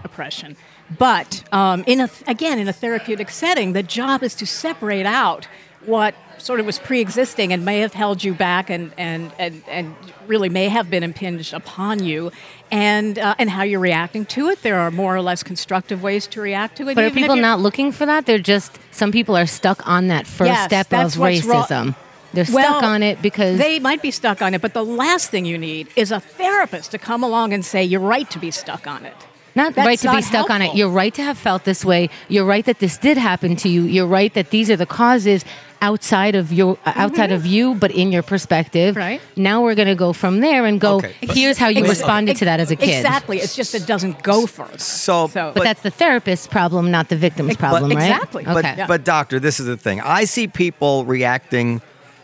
[0.05, 0.57] oppression.
[0.99, 5.49] But um, in a again in a therapeutic setting, the job is to separate out
[5.85, 6.15] what
[6.47, 9.95] sort of was pre-existing and may have held you back and and and, and
[10.29, 12.31] really may have been impinged upon you
[12.71, 16.27] and uh, and how you're reacting to it there are more or less constructive ways
[16.29, 18.27] to react to it But are people not looking for that?
[18.27, 21.97] They're just some people are stuck on that first Yes, step of racism.
[22.33, 25.31] They're Well, stuck on it because they might be stuck on it, but the last
[25.31, 28.51] thing you need is a therapist to come along and say you're right to be
[28.51, 29.17] stuck on it.
[29.57, 30.77] Not That's right to be not stuck on it.
[30.77, 32.11] You're right to have felt this way.
[32.29, 33.85] You're right that this did happen to you.
[33.85, 35.47] You're right that these are the causes
[35.83, 38.95] outside of your uh, outside of you, but in your perspective.
[38.95, 38.99] Mm-hmm.
[38.99, 39.21] Right.
[39.37, 40.97] Now we're going to go from there and go.
[40.97, 42.97] Okay, Here's how you Ex- responded to that as a kid.
[42.97, 43.39] Exactly.
[43.39, 44.79] It's just it doesn't go further.
[44.79, 48.03] So, So- But that's the therapist's problem, not the victim's problem, right?
[48.11, 48.45] exactly.
[48.45, 48.85] But, Okay.
[48.89, 50.01] but doctor, this is the thing.
[50.01, 51.81] I see people reacting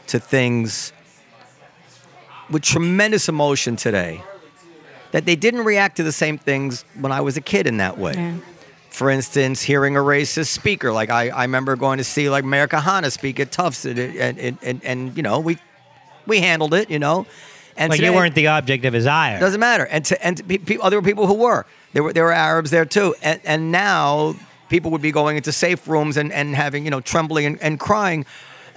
[0.08, 0.92] to things
[2.50, 4.22] with tremendous emotion today
[5.12, 7.98] that they didn't react to the same things when I was a kid in that
[7.98, 8.14] way.
[8.14, 8.34] Yeah.
[8.92, 12.68] For instance, hearing a racist speaker, like I, I remember going to see like Meir
[12.68, 15.56] Kahane speak at Tufts, and, and, and, and, you know we
[16.26, 17.26] we handled it, you know.
[17.74, 19.40] And But you weren't the object of his ire.
[19.40, 19.86] doesn't matter.
[19.86, 22.70] And to, and to pe- pe- other people who were there were there were Arabs
[22.70, 23.14] there too.
[23.22, 24.34] And and now
[24.68, 27.80] people would be going into safe rooms and, and having you know trembling and, and
[27.80, 28.26] crying.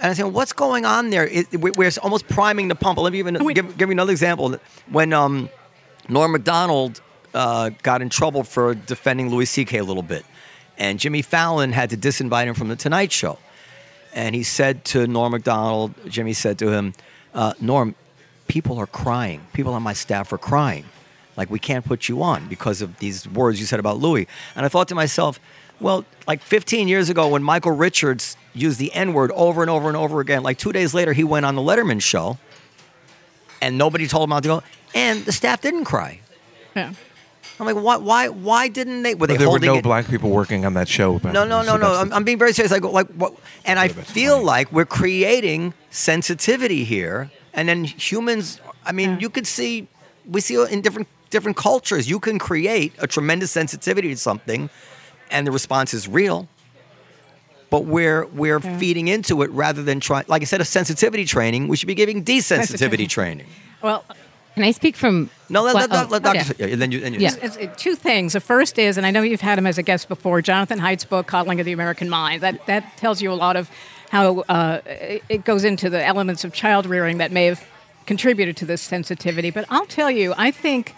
[0.00, 1.26] And I said, what's going on there?
[1.26, 2.98] It, we- we're almost priming the pump.
[2.98, 3.54] Let me even wait.
[3.54, 4.56] give, give you another example.
[4.90, 5.50] When um,
[6.08, 7.02] Norm Macdonald
[7.36, 9.78] uh, got in trouble for defending Louis C.K.
[9.78, 10.24] a little bit,
[10.78, 13.38] and Jimmy Fallon had to disinvite him from the Tonight Show.
[14.14, 16.94] And he said to Norm Macdonald, Jimmy said to him,
[17.34, 17.94] uh, Norm,
[18.48, 19.46] people are crying.
[19.52, 20.86] People on my staff are crying.
[21.36, 24.26] Like, we can't put you on because of these words you said about Louis.
[24.54, 25.38] And I thought to myself,
[25.80, 29.88] well, like 15 years ago when Michael Richards used the N word over and over
[29.88, 32.38] and over again, like two days later, he went on the Letterman show
[33.60, 34.62] and nobody told him how to go.
[34.94, 36.20] And the staff didn't cry.
[36.74, 36.94] Yeah.
[37.58, 37.96] I'm like, why?
[37.96, 38.28] Why?
[38.28, 39.14] Why didn't they?
[39.14, 39.82] Were they But there were no it?
[39.82, 41.18] black people working on that show.
[41.18, 41.94] back No, no, so no, no.
[41.94, 42.70] I'm, the- I'm being very serious.
[42.72, 43.34] I go like what?
[43.64, 44.44] And I feel funny.
[44.44, 48.60] like we're creating sensitivity here, and then humans.
[48.84, 49.88] I mean, you could see
[50.28, 52.08] we see in different different cultures.
[52.10, 54.68] You can create a tremendous sensitivity to something,
[55.30, 56.48] and the response is real.
[57.70, 60.24] But we're we're feeding into it rather than trying.
[60.28, 63.46] Like I said, a sensitivity training, we should be giving desensitivity training.
[63.82, 64.04] Well,
[64.56, 65.28] Can I speak from?
[65.50, 66.52] No, let, well, let, let, oh, let Doctor.
[66.54, 66.70] okay.
[66.70, 67.00] yeah, then you.
[67.00, 67.34] Then you Yeah.
[67.42, 68.32] It's, it's two things.
[68.32, 71.04] The first is, and I know you've had him as a guest before, Jonathan Haidt's
[71.04, 72.40] book, Coddling of the American Mind.
[72.40, 73.68] That that tells you a lot of
[74.08, 77.62] how uh, it- it goes into the elements of child rearing that may have
[78.06, 79.50] contributed to this sensitivity.
[79.50, 80.94] But I'll tell you, I think.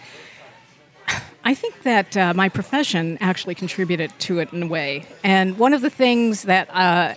[1.44, 5.04] I think that uh, my profession actually contributed to it in a way.
[5.24, 7.14] And one of the things that uh,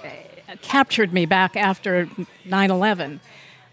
[0.62, 2.08] captured me back after
[2.46, 3.20] 9 11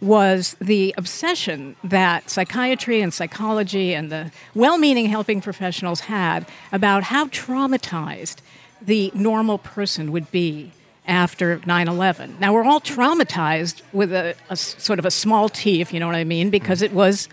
[0.00, 7.04] was the obsession that psychiatry and psychology and the well meaning helping professionals had about
[7.04, 8.36] how traumatized
[8.80, 10.70] the normal person would be
[11.06, 12.36] after 9 11.
[12.38, 16.14] Now, we're all traumatized with a sort of a small t, if you know what
[16.16, 17.28] I mean, because it was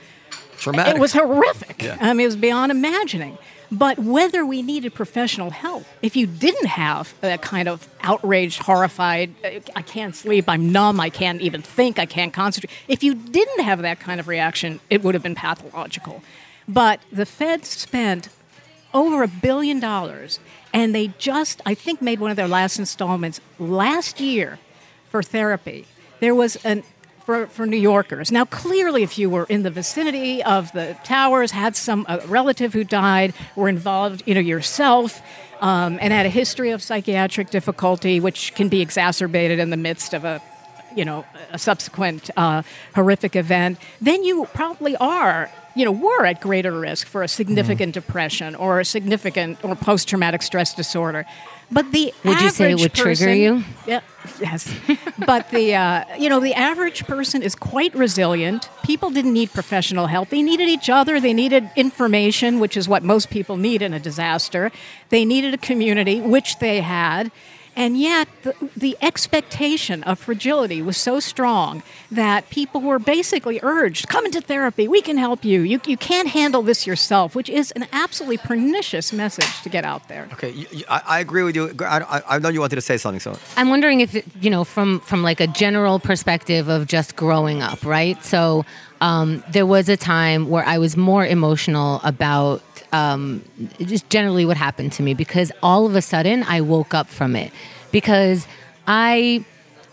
[0.57, 0.95] Traumatic.
[0.95, 1.83] it was horrific.
[1.83, 1.97] Yeah.
[1.99, 3.37] I mean, it was beyond imagining.
[3.71, 9.33] But whether we needed professional help, if you didn't have that kind of outraged, horrified,
[9.75, 13.63] I can't sleep, I'm numb, I can't even think, I can't concentrate, if you didn't
[13.63, 16.21] have that kind of reaction, it would have been pathological.
[16.67, 18.29] But the Fed spent
[18.93, 20.39] over a billion dollars,
[20.73, 24.59] and they just, I think, made one of their last installments last year
[25.09, 25.85] for therapy.
[26.21, 26.83] There was an
[27.25, 28.31] for, for New Yorkers.
[28.31, 32.73] Now, clearly, if you were in the vicinity of the towers, had some a relative
[32.73, 35.21] who died, were involved, you know, yourself,
[35.59, 40.13] um, and had a history of psychiatric difficulty, which can be exacerbated in the midst
[40.13, 40.41] of a
[40.95, 42.61] you know, a subsequent uh,
[42.95, 47.93] horrific event, then you probably are, you know, were at greater risk for a significant
[47.93, 51.25] depression or a significant or post-traumatic stress disorder.
[51.71, 53.63] But the Would you say it would trigger you?
[53.87, 54.01] Yeah,
[54.39, 54.73] yes.
[55.25, 58.69] but the uh, you know the average person is quite resilient.
[58.83, 60.29] People didn't need professional help.
[60.29, 61.19] They needed each other.
[61.19, 64.71] They needed information, which is what most people need in a disaster.
[65.09, 67.31] They needed a community, which they had.
[67.75, 74.07] And yet, the, the expectation of fragility was so strong that people were basically urged
[74.07, 75.61] come into therapy, we can help you.
[75.61, 75.81] you.
[75.85, 80.29] You can't handle this yourself, which is an absolutely pernicious message to get out there.
[80.33, 81.73] Okay, you, you, I, I agree with you.
[81.81, 84.49] I, I, I know you wanted to say something, so I'm wondering if it- you
[84.49, 88.23] know from from like a general perspective of just growing up, right?
[88.23, 88.65] So
[89.01, 92.61] um, there was a time where I was more emotional about
[92.95, 93.43] um,
[93.79, 97.35] just generally what happened to me because all of a sudden I woke up from
[97.35, 97.51] it
[97.91, 98.47] because
[98.87, 99.43] I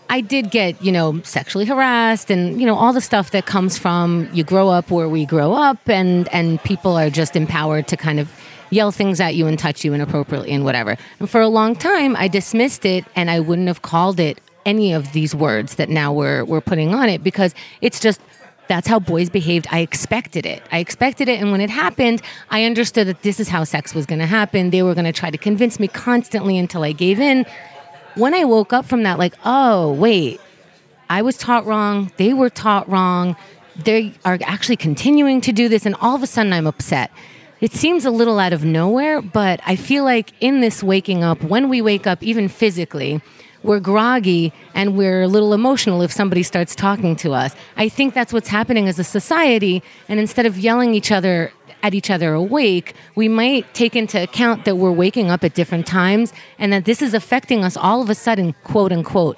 [0.09, 3.77] I did get, you know, sexually harassed and, you know, all the stuff that comes
[3.77, 7.97] from you grow up where we grow up and and people are just empowered to
[7.97, 8.31] kind of
[8.69, 10.97] yell things at you and touch you inappropriately and whatever.
[11.19, 14.93] And for a long time I dismissed it and I wouldn't have called it any
[14.93, 18.21] of these words that now we're we're putting on it because it's just
[18.67, 19.67] that's how boys behaved.
[19.71, 20.63] I expected it.
[20.71, 21.41] I expected it.
[21.41, 24.69] And when it happened, I understood that this is how sex was going to happen.
[24.69, 27.45] They were going to try to convince me constantly until I gave in.
[28.15, 30.39] When I woke up from that, like, oh, wait,
[31.09, 32.11] I was taught wrong.
[32.17, 33.35] They were taught wrong.
[33.75, 35.85] They are actually continuing to do this.
[35.85, 37.11] And all of a sudden, I'm upset.
[37.59, 41.41] It seems a little out of nowhere, but I feel like in this waking up,
[41.43, 43.21] when we wake up, even physically,
[43.63, 47.55] we're groggy and we're a little emotional if somebody starts talking to us.
[47.77, 49.81] I think that's what's happening as a society.
[50.07, 54.65] And instead of yelling each other at each other awake, we might take into account
[54.65, 58.09] that we're waking up at different times and that this is affecting us all of
[58.09, 59.37] a sudden, quote unquote.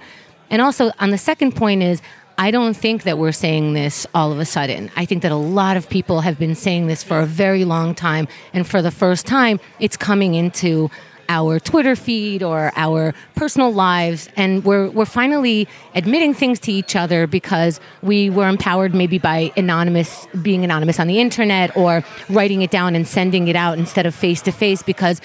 [0.50, 2.02] And also, on the second point is,
[2.38, 4.92] I don't think that we're saying this all of a sudden.
[4.96, 7.96] I think that a lot of people have been saying this for a very long
[7.96, 8.28] time.
[8.54, 10.92] And for the first time, it's coming into
[11.30, 16.96] our Twitter feed or our personal lives, and we're we're finally admitting things to each
[16.96, 22.62] other because we were empowered maybe by anonymous being anonymous on the internet or writing
[22.62, 25.22] it down and sending it out instead of face to face because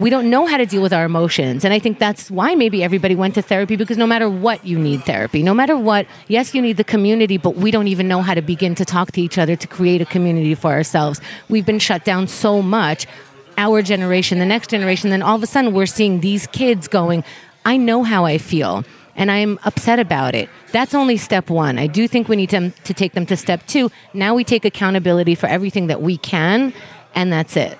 [0.00, 1.64] we don't know how to deal with our emotions.
[1.64, 4.78] And I think that's why maybe everybody went to therapy because no matter what, you
[4.78, 5.42] need therapy.
[5.42, 8.42] No matter what, yes, you need the community, but we don't even know how to
[8.42, 11.20] begin to talk to each other to create a community for ourselves.
[11.48, 13.06] We've been shut down so much.
[13.56, 17.24] Our generation, the next generation, then all of a sudden we're seeing these kids going,
[17.64, 18.84] I know how I feel
[19.16, 20.48] and I'm upset about it.
[20.72, 21.78] That's only step one.
[21.78, 23.90] I do think we need to, to take them to step two.
[24.12, 26.72] Now we take accountability for everything that we can,
[27.14, 27.78] and that's it.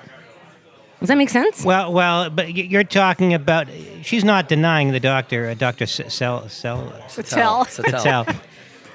[1.01, 1.65] Does that make sense?
[1.65, 3.69] Well, well, but you're talking about.
[4.03, 6.93] She's not denying the doctor, uh, Doctor Sel Sel
[7.25, 7.65] Tell.
[7.67, 8.25] Satel.
[8.25, 8.27] Patel,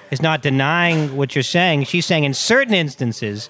[0.10, 1.84] is not denying what you're saying.
[1.84, 3.50] She's saying in certain instances,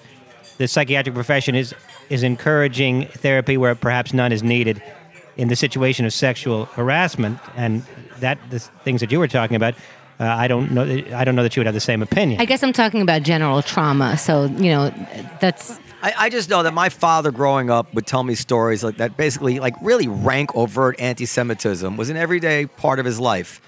[0.58, 1.74] the psychiatric profession is
[2.10, 4.82] is encouraging therapy where perhaps none is needed
[5.36, 7.82] in the situation of sexual harassment and
[8.18, 9.74] that the things that you were talking about.
[10.18, 10.82] Uh, I don't know.
[11.14, 12.42] I don't know that you would have the same opinion.
[12.42, 14.18] I guess I'm talking about general trauma.
[14.18, 14.92] So, you know,
[15.40, 18.96] that's I, I just know that my father growing up would tell me stories like
[18.98, 23.60] that basically like really rank overt anti-Semitism was an everyday part of his life.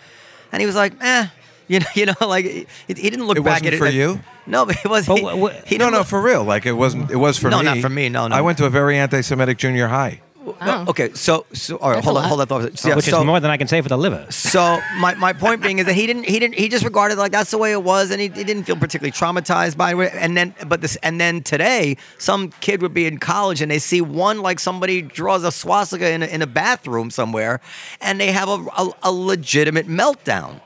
[0.50, 1.26] And he was like, eh,
[1.72, 3.94] you know, you know, like he, he didn't look It back wasn't at for it.
[3.94, 4.20] you?
[4.46, 5.06] No, but it was.
[5.06, 6.44] But he, wha- wha- he no, didn't no, look- for real.
[6.44, 7.10] Like it wasn't.
[7.10, 7.64] It was for No, me.
[7.64, 8.34] No, not for me, no, no.
[8.36, 10.20] I went to a very anti-Semitic junior high.
[10.44, 10.84] no, oh.
[10.90, 12.84] okay, so so all right, That's hold a on, hold on, thought.
[12.84, 14.26] Yeah, which so, is more than I can say for the liver.
[14.30, 17.30] So my, my point being is that he didn't he didn't he just regarded like
[17.30, 20.36] that's the way it was and he, he didn't feel particularly traumatized by it and
[20.36, 24.00] then but this and then today some kid would be in college and they see
[24.00, 27.60] one like somebody draws a swastika in a, in a bathroom somewhere
[28.00, 30.60] and they have a, a, a legitimate meltdown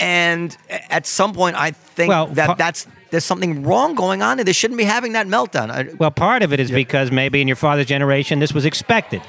[0.00, 0.56] and
[0.90, 4.46] at some point I think Well, that pa- that's there's something wrong going on and
[4.48, 7.48] they shouldn't be having that meltdown I, Well, part of it is because maybe in
[7.48, 9.22] your father's generation this was expected.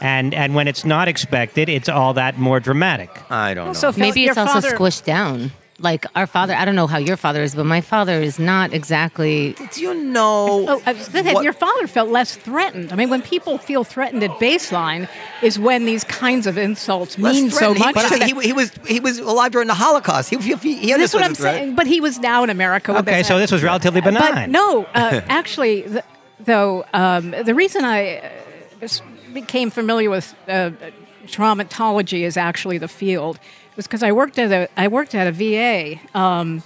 [0.00, 3.10] And and when it's not expected, it's all that more dramatic.
[3.30, 5.50] I don't know So maybe your it's also father- squished down.
[5.80, 8.74] Like our father, I don't know how your father is, but my father is not
[8.74, 9.54] exactly.
[9.72, 12.92] do you know Oh, I was gonna say, what- your father felt less threatened.
[12.92, 15.08] I mean, when people feel threatened at baseline,
[15.40, 17.78] is when these kinds of insults less mean so threatened.
[17.78, 17.94] He- much.
[17.94, 21.10] but to he, he was he was alive during the Holocaust he, he, he This
[21.10, 21.54] is what I'm the threat.
[21.54, 21.74] saying.
[21.76, 22.92] But he was now in America.
[22.92, 24.50] with Okay, so this was relatively But benign.
[24.50, 26.02] no, uh, actually, th-
[26.40, 28.16] though, um, the reason I
[28.82, 28.88] uh,
[29.32, 30.70] became familiar with uh,
[31.26, 33.38] traumatology is actually the field
[33.78, 36.62] was because I worked at a I worked at a VA, um,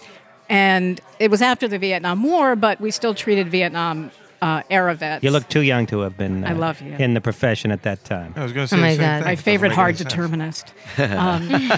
[0.48, 5.22] and it was after the Vietnam War, but we still treated Vietnam uh, era vets.
[5.22, 6.94] You look too young to have been uh, I love you.
[6.94, 8.33] in the profession at that time.
[8.35, 9.16] I was going to say Oh my the same God.
[9.18, 9.25] thing.
[9.27, 10.72] my favorite hard determinist.
[10.98, 11.48] Um,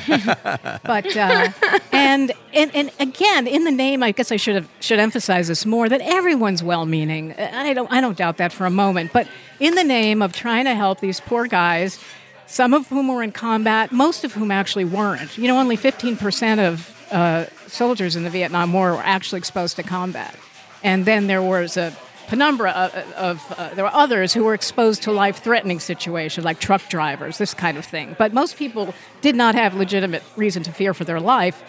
[0.84, 1.48] but uh,
[1.92, 5.66] and, and and again, in the name, I guess I should have should emphasize this
[5.66, 7.34] more that everyone's well-meaning.
[7.34, 9.12] I don't I don't doubt that for a moment.
[9.12, 9.28] But
[9.60, 11.98] in the name of trying to help these poor guys,
[12.46, 15.36] some of whom were in combat, most of whom actually weren't.
[15.38, 19.82] You know, only 15% of uh, soldiers in the Vietnam War were actually exposed to
[19.82, 20.36] combat,
[20.82, 25.02] and then there was a penumbra of, of uh, there were others who were exposed
[25.02, 28.16] to life-threatening situations like truck drivers this kind of thing.
[28.18, 31.62] But most people did not have legitimate reason to fear for their life.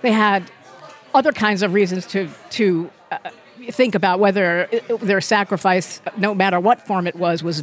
[0.00, 0.50] They had
[1.14, 3.18] other kinds of reasons to to uh,
[3.70, 7.62] think about whether uh, their sacrifice no matter what form it was was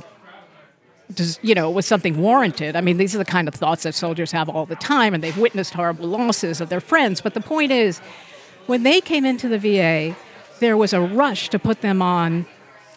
[1.13, 2.75] does, you know, was something warranted.
[2.75, 5.23] I mean, these are the kind of thoughts that soldiers have all the time, and
[5.23, 7.21] they've witnessed horrible losses of their friends.
[7.21, 7.99] But the point is,
[8.65, 10.15] when they came into the VA,
[10.59, 12.45] there was a rush to put them on,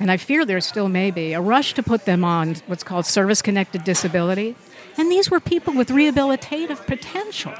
[0.01, 3.05] and I fear there still may be, a rush to put them on what's called
[3.05, 4.57] service connected disability.
[4.97, 7.55] And these were people with rehabilitative potential.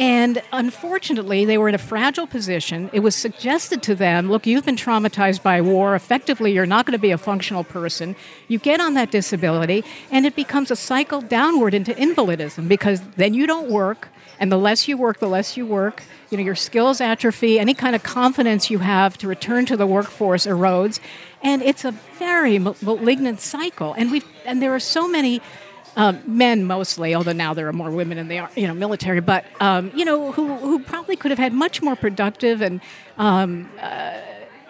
[0.00, 2.88] And unfortunately, they were in a fragile position.
[2.94, 5.94] It was suggested to them look, you've been traumatized by war.
[5.94, 8.16] Effectively, you're not going to be a functional person.
[8.48, 13.34] You get on that disability, and it becomes a cycle downward into invalidism because then
[13.34, 14.08] you don't work.
[14.38, 16.02] And the less you work, the less you work.
[16.30, 17.58] You know, your skills atrophy.
[17.58, 20.98] Any kind of confidence you have to return to the workforce erodes,
[21.42, 23.92] and it's a very malignant cycle.
[23.92, 25.42] And we've, and there are so many
[25.96, 29.44] um, men mostly, although now there are more women in the you know military, but
[29.60, 32.80] um, you know who who probably could have had much more productive and
[33.18, 34.20] um, uh,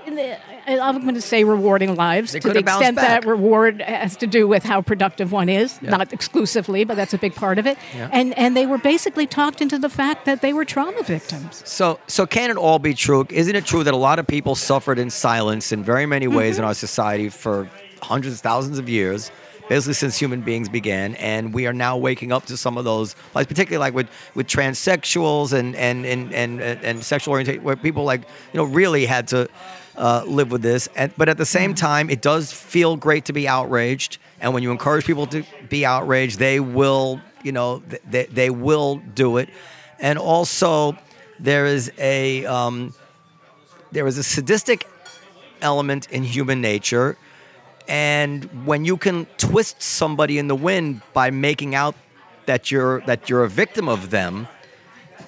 [0.07, 0.37] the,
[0.69, 4.27] I- I'm going to say rewarding lives They to the extent that reward has to
[4.27, 7.77] do with how productive one is, not exclusively, but that's a big part of it.
[7.95, 11.63] And and they were basically talked into the fact that they were trauma victims.
[11.65, 13.27] So, so can it all be true?
[13.31, 16.55] Isn't it true that a lot of people suffered in silence in very many ways
[16.55, 16.63] Mm-hmm.
[16.63, 17.69] in our society for
[18.03, 19.31] hundreds, thousands of years,
[19.71, 23.15] basically since human beings began, and we are now waking up to some of those,
[23.37, 27.77] like particularly like with with transsexuals and and and and, and, and sexual orientation, where
[27.77, 29.49] people like you know really had to.
[29.97, 33.35] Uh, live with this, and, but at the same time, it does feel great to
[33.35, 34.17] be outraged.
[34.41, 39.03] And when you encourage people to be outraged, they will, you know, they, they will
[39.15, 39.51] do it.
[39.99, 40.97] And also,
[41.39, 42.95] there is a um,
[43.93, 44.87] there is a sadistic
[45.61, 47.19] element in human nature
[47.91, 51.95] and when you can twist somebody in the wind by making out
[52.47, 54.47] that you're that you're a victim of them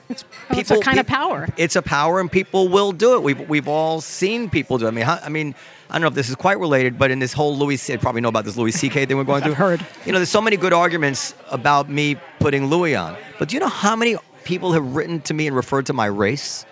[0.08, 1.48] It's, well, it's a kind of power.
[1.56, 4.88] it's a power and people will do it we've, we've all seen people do it
[4.88, 5.54] i mean i mean
[5.90, 8.20] i don't know if this is quite related but in this whole louis C- probably
[8.20, 9.86] know about this louis ck thing we're going I've through heard.
[10.06, 13.60] you know there's so many good arguments about me putting louis on but do you
[13.60, 16.64] know how many people have written to me and referred to my race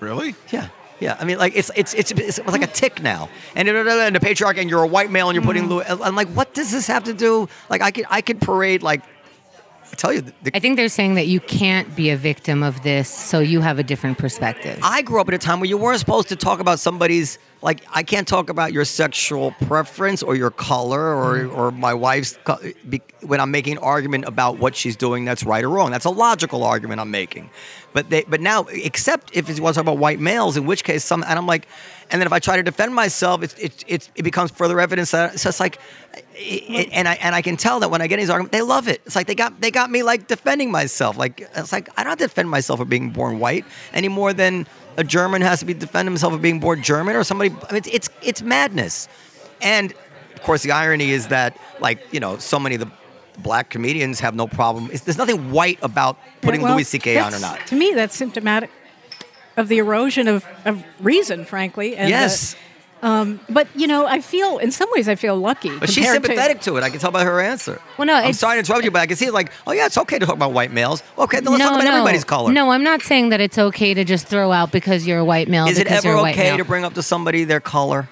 [0.00, 0.34] Really?
[0.52, 0.68] yeah.
[1.00, 4.20] Yeah, I mean, like it's it's it's, it's like a tick now, and, and the
[4.20, 5.64] patriarch, and you're a white male, and you're putting.
[5.64, 5.68] Mm.
[5.68, 7.48] Louis, I'm like, what does this have to do?
[7.70, 9.02] Like, I could I could parade like,
[9.92, 12.82] I tell you, the, I think they're saying that you can't be a victim of
[12.82, 14.80] this, so you have a different perspective.
[14.82, 17.80] I grew up at a time where you weren't supposed to talk about somebody's like
[17.92, 21.56] I can't talk about your sexual preference or your color or Mm-hmm.
[21.58, 25.42] or my wife's co- be, when I'm making an argument about what she's doing that's
[25.44, 25.90] right or wrong.
[25.90, 27.50] That's a logical argument I'm making.
[27.92, 31.24] But they but now except if to talk about white males, in which case some
[31.26, 31.66] and I'm like,
[32.10, 35.10] and then if I try to defend myself, it's it it, it becomes further evidence
[35.12, 35.78] that so it's just like.
[36.34, 38.52] It, it- and I and I can tell that when I get in these arguments,
[38.56, 39.02] they love it.
[39.06, 41.16] It's like they got they got me like defending myself.
[41.18, 44.32] Like it's like I don't have to defend myself for being born white any more
[44.32, 44.66] than
[44.98, 47.50] a German has to be defend himself of being born German or somebody.
[47.50, 49.08] I mean, it's it's, it's madness.
[49.62, 49.94] And
[50.34, 52.90] of course, the irony is that like you know, so many of the
[53.38, 54.90] black comedians have no problem.
[54.92, 57.18] It's, there's nothing white about putting Well, Louis C.K.
[57.18, 57.64] on or not.
[57.68, 58.70] To me, that's symptomatic
[59.56, 61.96] of the erosion of, of reason, frankly.
[61.96, 62.58] And the-
[63.02, 65.76] yes, but you know, I feel in some ways I feel lucky.
[65.78, 66.82] but she's compared to- sympathetic to, it.
[66.82, 67.80] I can tell by her answer.
[67.96, 69.86] Well, no, I'm sorry to interrupt you, but I can see it like, oh yeah,
[69.86, 71.02] it's okay to talk about white males.
[71.16, 72.52] Okay, then let's talk about everybody's color.
[72.52, 75.48] No, I'm not saying that it's okay to just throw out because you're a white
[75.48, 75.66] male.
[75.66, 78.08] Is it ever you're a white okay to bring up to somebody their color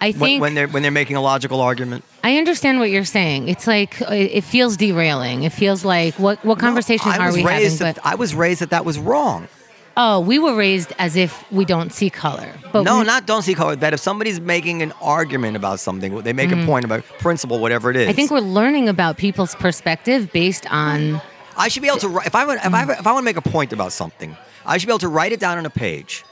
[0.00, 2.04] I think when they're when they're making a logical argument?
[2.22, 3.48] I understand what you're saying.
[3.48, 5.44] It's like uh, it feels derailing.
[5.44, 7.78] It feels like what what conversation I are we having?
[7.78, 9.48] But I was raised that that was wrong.
[9.96, 12.48] Oh, we were raised as if we don't see color.
[12.72, 13.76] But No, we- not don't see color.
[13.76, 17.90] That if somebody's making an argument about something, they make a point about principle, whatever
[17.90, 18.02] it is.
[18.02, 18.10] Mm-hmm.
[18.10, 21.20] I think we're learning about people's perspective based on.
[21.56, 23.36] I should be able to if I would, if I if I want to make
[23.36, 24.36] a point about something,
[24.66, 26.24] I should be able to write it down on a page,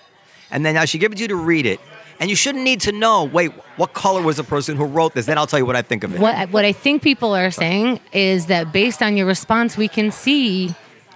[0.50, 1.80] and then I should give it to you to read it.
[2.20, 3.24] And you shouldn't need to know.
[3.24, 5.26] Wait, what color was the person who wrote this?
[5.26, 6.20] Then I'll tell you what I think of it.
[6.20, 10.10] What what I think people are saying is that based on your response, we can
[10.12, 10.74] see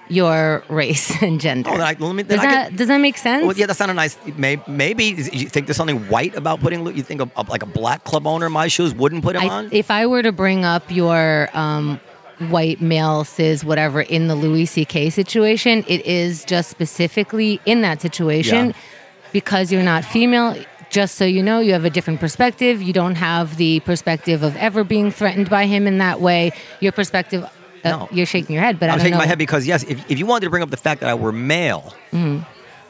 [0.09, 1.71] your race and gender.
[1.71, 3.45] Oh, then I- let me- does that can- does that make sense?
[3.47, 4.17] Well, yeah, that's not a nice.
[4.37, 6.87] May, maybe you think there's something white about putting.
[6.97, 9.43] You think a, a- like a black club owner in my shoes wouldn't put him
[9.43, 9.69] I, on?
[9.73, 12.01] if I were to bring up your um,
[12.51, 15.11] white male cis whatever in the Louis C.K.
[15.11, 18.73] situation, it is just specifically in that situation Yeah.
[19.33, 20.57] because you're not female.
[20.89, 22.81] Just so you know, you have a different perspective.
[22.81, 26.53] You don't have the perspective of ever being threatened by him in that way.
[26.81, 27.45] Your perspective.
[27.85, 28.09] Uh, No.
[28.13, 29.19] You're shaking your head, but I I'm don't shaking know.
[29.19, 31.15] my head because yes, if, if you wanted to bring up the fact that I
[31.15, 32.45] were male, Mm-hmm.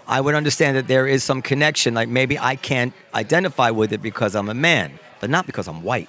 [0.08, 1.92] I would understand that there is some connection.
[1.94, 5.82] Like maybe I can't identify with it because I'm a man, but not because I'm
[5.82, 6.08] white.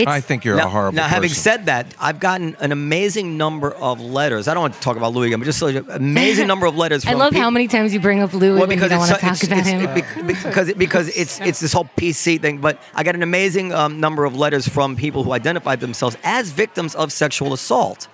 [0.00, 1.08] It's- I think you're now, a horrible person.
[1.08, 1.42] now having person.
[1.42, 4.48] said that, I've gotten an amazing number of letters.
[4.48, 7.04] I don't want to talk about Louis again, but just an amazing number of letters.
[7.06, 8.98] I love peop- how many times you bring up Louis well, when you because don't
[8.98, 9.80] want to it's, talk about it's, him.
[9.82, 12.58] it be- because it, because it's it's this whole PC thing.
[12.58, 16.50] But I got an amazing um, number of letters from people who identified themselves as
[16.50, 18.08] victims of sexual assault,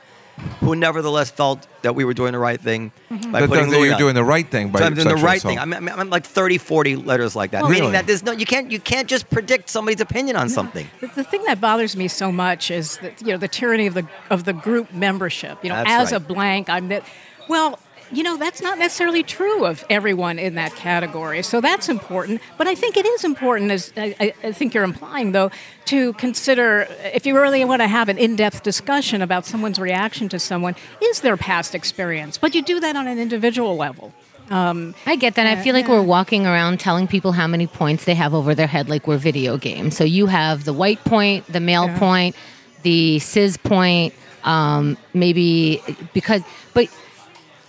[0.60, 3.32] who nevertheless felt that we were doing the right thing mm-hmm.
[3.32, 4.00] by That putting doesn't- Louis you're on.
[4.00, 5.52] doing the right thing by So I'm doing the right assault.
[5.52, 5.58] thing.
[5.58, 7.92] I'm, I'm, I'm like 30, 40 letters like that, Well, meaning really?
[7.92, 10.86] that there's no you can't you can't just predict somebody's opinion on something.
[11.00, 13.94] The, the thing that bothers me so much is that you know the tyranny of
[13.94, 15.58] the of the group membership.
[15.62, 17.02] You know, That's as a blank, I'm that.
[17.48, 17.78] Well,
[18.12, 21.42] you know that's not necessarily true of everyone in that category.
[21.42, 22.40] So that's important.
[22.58, 25.50] But I think it is important, as I, I- think you're implying, though,
[25.86, 30.38] to consider if you really want to have an in-depth discussion about someone's reaction to
[30.38, 32.38] someone, is their past experience.
[32.38, 34.12] But you do that on an individual level.
[34.48, 35.46] I get that.
[35.46, 38.68] I feel like we're walking around telling people how many points they have over their
[38.68, 39.96] head, like we're video games.
[39.96, 41.98] So you have the white point, the male Yeah.
[41.98, 42.36] point,
[42.82, 45.82] the cis point, um, maybe
[46.14, 46.42] because,
[46.74, 46.86] but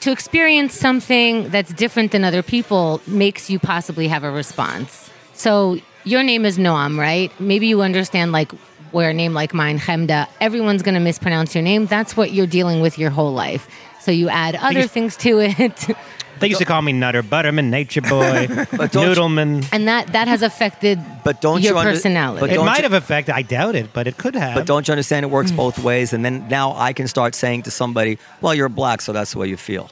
[0.01, 5.09] to experience something that's different than other people makes you possibly have a response.
[5.33, 7.31] So your name is Noam, right?
[7.39, 8.51] Maybe you understand like
[8.91, 11.87] where a name like mine, Chemda, everyone's going to mispronounce your name.
[11.87, 13.67] That's what you're dealing with your whole life.
[13.99, 15.87] So you add other things to it.
[16.39, 19.67] They used to call me Nutter Butterman, Nature Boy, But don't you- Noodleman.
[19.71, 22.39] and that that has affected But don't your you under- personality.
[22.39, 23.33] but It don't might you- have affected.
[23.35, 24.55] I doubt it, but it could have.
[24.55, 25.57] But don't you understand it works mm.
[25.57, 26.13] both ways?
[26.13, 29.39] And then now I can start saying to somebody, "Well, you're black, so that's the
[29.39, 29.89] way you feel."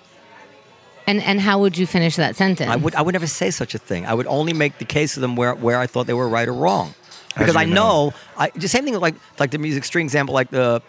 [1.08, 2.70] and and how would you finish that sentence?
[2.70, 4.06] I would I would never say such a thing.
[4.06, 6.48] I would only make the case of them where, where I thought they were right
[6.48, 6.93] or wrong.
[7.38, 10.50] Because you I know, I the same thing like like the music string example, like
[10.50, 10.82] the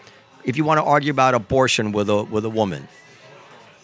[0.43, 2.87] if you want to argue about abortion with a with a woman,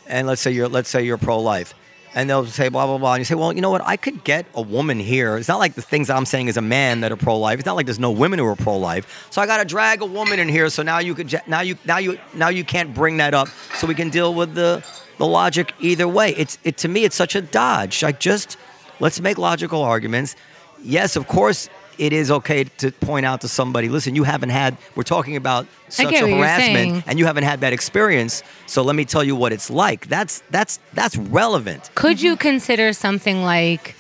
[0.08, 1.74] and let's say you're let's say you're pro life.
[2.16, 3.82] And they'll say blah blah blah, and you say, well, you know what?
[3.84, 5.36] I could get a woman here.
[5.38, 7.58] It's not like the things I'm saying as a man that are pro life.
[7.58, 9.28] It's not like there's no women who are pro life.
[9.32, 10.70] So I got to drag a woman in here.
[10.70, 13.48] So now you could now you now you now you can't bring that up.
[13.76, 14.86] So we can deal with the
[15.18, 16.36] the logic either way.
[16.36, 18.04] It's it to me it's such a dodge.
[18.04, 18.58] Like just
[19.00, 20.36] let's make logical arguments.
[20.84, 21.68] Yes, of course
[21.98, 25.66] it is okay to point out to somebody, listen, you haven't had we're talking about
[25.66, 28.44] I sexual get what you're harassment and you haven't had that experience.
[28.66, 30.08] So let me tell you what it's like.
[30.08, 31.90] That's that's that's relevant.
[31.96, 32.42] Could you mm-hmm.
[32.42, 33.96] consider something like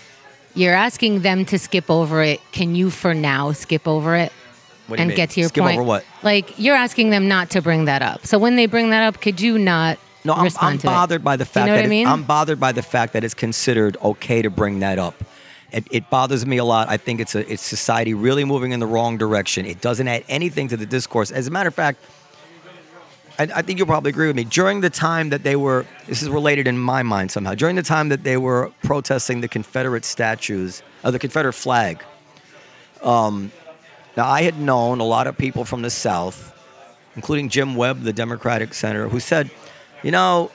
[0.55, 2.39] you're asking them to skip over it?
[2.51, 4.31] Can you, for now, skip over it
[4.87, 5.15] What and mean?
[5.17, 5.77] get to your Skip point?
[5.77, 6.05] over what?
[6.21, 8.25] Like you're asking them not to bring that up.
[8.25, 10.89] So when they bring that up, could you not No, I'm, I'm to it?
[10.89, 12.07] bothered by the Do you know that what I it- mean?
[12.07, 15.15] I'm bothered by the fact that it's considered okay to bring that up.
[15.73, 16.87] It, it bothers me a lot.
[16.87, 19.65] I think it's a it's society really moving in the wrong direction.
[19.65, 21.31] It doesn't add anything to the discourse.
[21.31, 21.99] As a matter of fact,
[23.39, 24.43] I, I think you'll probably agree with me.
[24.43, 27.55] During the time that they were, this is related in my mind somehow.
[27.55, 32.03] During the time that they were protesting the Confederate statues, uh, the Confederate flag.
[33.01, 33.51] Um,
[34.15, 36.53] now I had known a lot of people from the South,
[37.15, 39.49] including Jim Webb, the Democratic senator, who said,
[40.03, 40.51] you know,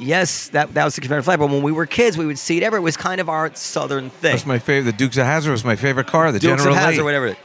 [0.00, 2.56] yes, that, that was the Confederate flag, but when we were kids, we would see
[2.56, 2.80] it everywhere.
[2.80, 4.32] It was kind of our Southern thing.
[4.32, 4.90] That's my favorite.
[4.90, 6.32] The Dukes of Hazzard was my favorite car.
[6.32, 7.04] The Dukes General of Hazzard, Lee.
[7.04, 7.36] whatever.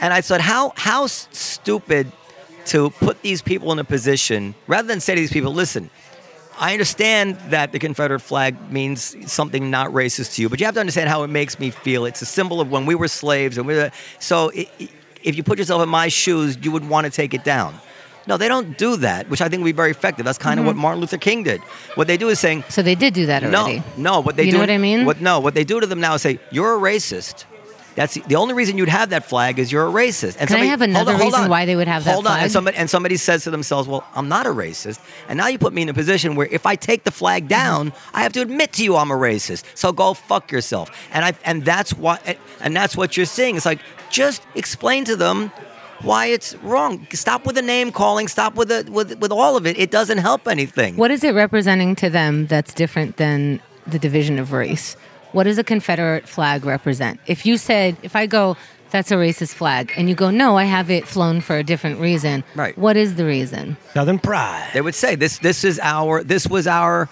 [0.00, 2.10] And I thought, how how stupid
[2.66, 5.90] to put these people in a position rather than say to these people, listen,
[6.58, 10.74] I understand that the Confederate flag means something not racist to you, but you have
[10.74, 12.04] to understand how it makes me feel.
[12.04, 14.88] It's a symbol of when we were slaves, and we were, so i i
[15.24, 17.78] if you put yourself in my shoes, you would want to take it down.
[18.26, 20.24] No, they don't do that, which I think would be very effective.
[20.24, 20.82] That's kind of what mm-hmm.
[20.82, 21.60] Martin Luther King did.
[21.96, 23.78] What they do is saying, So they did do that already.
[23.96, 24.20] no, no.
[24.20, 25.04] What they You do, know what I mean?
[25.04, 27.44] What no, what they do to them now is say you're a racist.
[27.94, 30.36] That's the, the only reason you'd have that flag is you're a racist.
[30.38, 31.50] And Can I have hold another on, hold reason on.
[31.50, 32.14] why they would have that flag.
[32.14, 34.98] Hold on, and somebody and somebody says to themselves, "Well, I'm not a racist,"
[35.28, 37.48] and now you put me in a position where if I take the flag mm-hmm.
[37.48, 39.64] down, I have to admit to you I'm a racist.
[39.74, 40.90] So go fuck yourself.
[41.12, 43.56] And I and that's what and that's what you're seeing.
[43.56, 45.52] It's like just explain to them
[46.02, 47.06] why it's wrong.
[47.12, 48.28] Stop with the name calling.
[48.28, 49.78] Stop with the with with all of it.
[49.78, 50.96] It doesn't help anything.
[50.96, 54.96] What is it representing to them that's different than the division of race?
[55.32, 57.18] What does a Confederate flag represent?
[57.26, 58.56] If you said, if I go,
[58.90, 61.98] that's a racist flag, and you go, no, I have it flown for a different
[61.98, 62.44] reason.
[62.54, 62.76] Right.
[62.76, 63.78] What is the reason?
[63.94, 64.68] Southern pride.
[64.74, 67.08] they would say this this is our this was our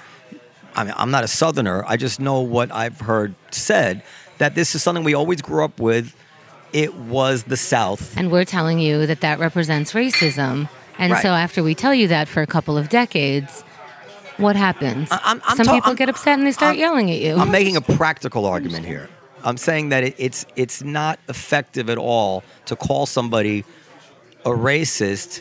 [0.75, 4.03] I mean I'm not a southerner I just know what I've heard said
[4.39, 6.15] that this is something we always grew up with
[6.73, 10.69] it was the south And we're telling you that that represents racism.
[10.99, 11.23] And Right.
[11.23, 13.63] so after we tell you that for a couple of decades,
[14.37, 15.09] what happens?
[15.11, 17.37] I'm- I'm Some ta- people I'm- get upset and they start yelling at you.
[17.37, 19.09] I'm making a practical argument here
[19.43, 23.65] I'm saying that it, it's it's not effective at all to call somebody
[24.45, 25.41] a racist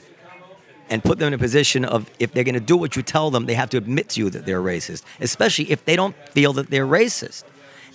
[0.90, 3.30] and put them in a position of if they're going to do what you tell
[3.30, 6.54] them, they have to admit to you that they're racist, especially if they don't feel
[6.54, 7.44] that they're racist.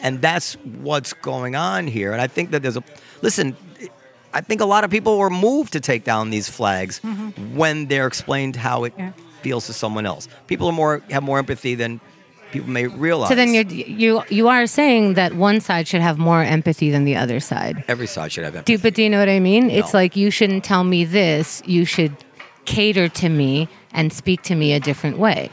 [0.05, 2.13] And that's what's going on here.
[2.13, 2.85] And I think that there's a
[3.23, 3.57] listen.
[4.33, 7.57] I think a lot of people were moved to take down these flags mm-hmm.
[7.57, 9.13] when they're explained how it Yeah.
[9.43, 10.29] feels to someone else.
[10.47, 12.01] People are more have more empathy than
[12.53, 13.29] people may realize.
[13.31, 17.05] so then you're, you you are saying that one side should have more empathy than
[17.05, 17.83] the other side.
[17.89, 18.77] every side should have empathy.
[18.77, 19.71] Do, but do you know what I mean?
[19.71, 21.63] It's like you shouldn't tell me this.
[21.65, 22.13] You should
[22.67, 25.51] cater to me and speak to me a different way.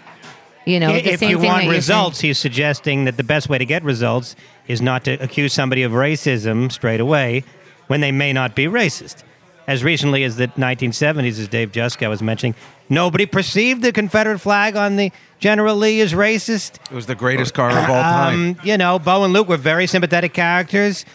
[0.66, 3.58] You know, the if you thing want results, saying- he's suggesting that the best way
[3.58, 4.36] to get results
[4.68, 7.44] is not to accuse somebody of racism straight away
[7.88, 9.24] when they may not be racist.
[9.68, 12.56] As recently as the 1970s, as Dave Juskow was mentioning,
[12.90, 16.76] nobody perceived the Confederate flag on the General Lee as racist.
[16.90, 18.34] It was the greatest car of all time.
[18.52, 21.06] Um, you know, Bo and Luke were very sympathetic characters.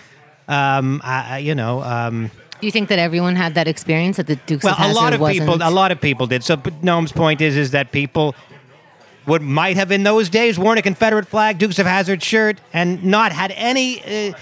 [0.48, 2.30] Um, I, I- you know, um,
[2.60, 5.12] Do you think that everyone had that experience that the Dukes well, of a lot
[5.12, 5.40] of wasn't?
[5.48, 6.42] people, a lot of people did.
[6.42, 8.34] So, but Noam's point is, is that people
[9.26, 13.04] would might have in those days worn a Confederate flag, Dukes of Hazzard shirt, and
[13.04, 14.34] not had any uh, uh,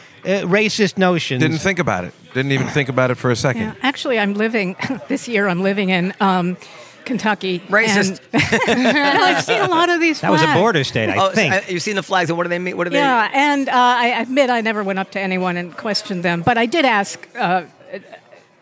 [0.42, 1.42] racist notions.
[1.42, 2.14] Didn't think about it.
[2.34, 3.62] Didn't even think about it for a second.
[3.62, 4.76] Yeah, actually, I'm living
[5.08, 5.46] this year.
[5.48, 6.56] I'm living in um,
[7.04, 7.60] Kentucky.
[7.60, 8.20] Racist.
[8.32, 10.20] And, and I've seen a lot of these.
[10.20, 10.60] that was a flags.
[10.60, 11.52] border state, I Oh, think.
[11.54, 12.76] uh, you've seen the flags, and what do they mean?
[12.76, 12.96] What do they?
[12.98, 16.58] Yeah, and uh, I admit I never went up to anyone and questioned them, but
[16.58, 17.64] I did ask uh,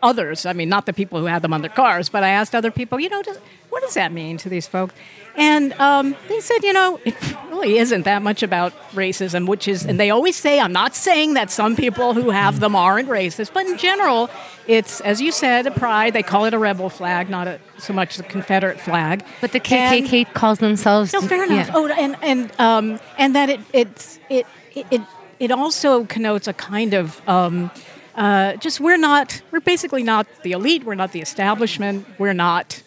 [0.03, 0.45] others.
[0.45, 2.69] I mean, not the people who had them on their cars, but I asked other
[2.71, 2.99] people.
[2.99, 3.39] You know, does,
[3.69, 4.93] what does that mean to these folks?
[5.35, 7.15] And um, they said, you know, it
[7.49, 11.33] really isn't that much about racism, which is, and they always say, I'm not saying
[11.33, 14.29] that some people who have them aren't racist, but in general,
[14.67, 16.13] it's, as you said, a pride.
[16.13, 19.25] They call it a rebel flag, not a, so much the Confederate flag.
[19.41, 21.11] but the And- KKK calls themselves.
[21.13, 21.67] no, fair enough.
[21.67, 21.73] Yeah.
[21.75, 24.45] Oh, and and um, and that it it's it
[24.75, 25.01] it
[25.39, 27.71] it also connotes a kind of um,
[28.15, 30.83] uh, just we're not we're basically not the elite.
[30.83, 32.05] We're not the establishment.
[32.19, 32.81] We're not.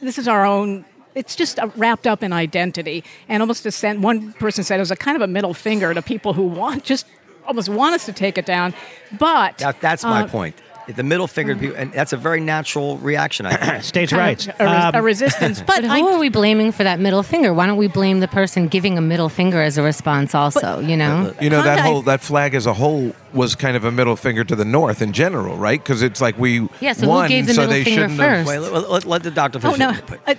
[0.00, 0.84] This is our own.
[1.14, 4.90] It's just wrapped up in identity, and almost a sen- one person said it was
[4.90, 7.06] a kind of a middle finger to people who want just
[7.46, 8.74] almost want us to take it down.
[9.18, 10.56] But That, that's my uh, point.
[10.88, 13.44] The middle finger, to people, and that's a very natural reaction.
[13.44, 13.82] I think.
[13.94, 14.46] States' kind rights.
[14.46, 15.60] of a, res- Um, a resistance.
[15.66, 17.52] But But I, who are we blaming for that middle finger?
[17.52, 20.34] Why don't we blame the person giving a middle finger as a response?
[20.34, 21.16] Also, you know.
[21.16, 23.90] Uh, uh, you know that whole that flag as a whole was kind of a
[23.90, 25.82] middle finger to the North in general, right?
[25.82, 28.20] Because it's like we Yeah, so who won, gave the so middle they finger shouldn't
[28.20, 28.48] have- first?
[28.48, 30.04] Wait, let, let- let the doctor Oh no, it.
[30.26, 30.34] Uh,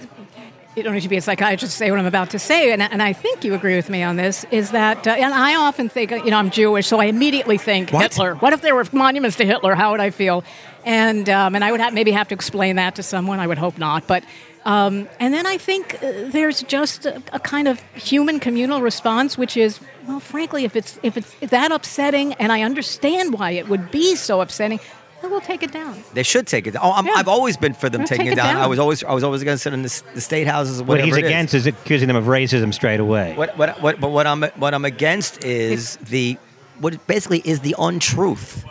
[0.78, 2.84] you don't need to be a psychiatrist to say what I'm about to say, and,
[2.84, 4.46] and I think you agree with me on this.
[4.52, 7.90] Is that, uh, and I often think, you know, I'm Jewish, so I immediately think
[7.90, 8.04] What?
[8.04, 8.36] Hitler.
[8.36, 9.74] What if there were monuments to Hitler?
[9.74, 10.44] How would I feel?
[10.86, 13.40] And um, and I would have, maybe have to explain that to someone.
[13.40, 14.24] I would hope not, but.
[14.66, 19.38] Um, and then I think uh, there's just a, a kind of human communal response,
[19.38, 23.70] which is, well, frankly, if it's if it's that upsetting, and I understand why it
[23.70, 24.82] would be so upsetting,
[25.22, 26.04] then we'll take it down.
[26.14, 26.72] They should take it.
[26.72, 26.82] down.
[26.86, 27.14] Oh, I'm, Yeah.
[27.16, 28.54] I've always been for them Well, taking take it it down.
[28.56, 28.64] down.
[28.64, 30.82] I was always I was always against it in the, the state houses.
[30.84, 31.26] What he's it is.
[31.26, 33.34] against is accusing them of racism straight away.
[33.36, 36.38] What, what, what, but what I'm what I'm against is the
[36.80, 38.64] what basically is the untruth.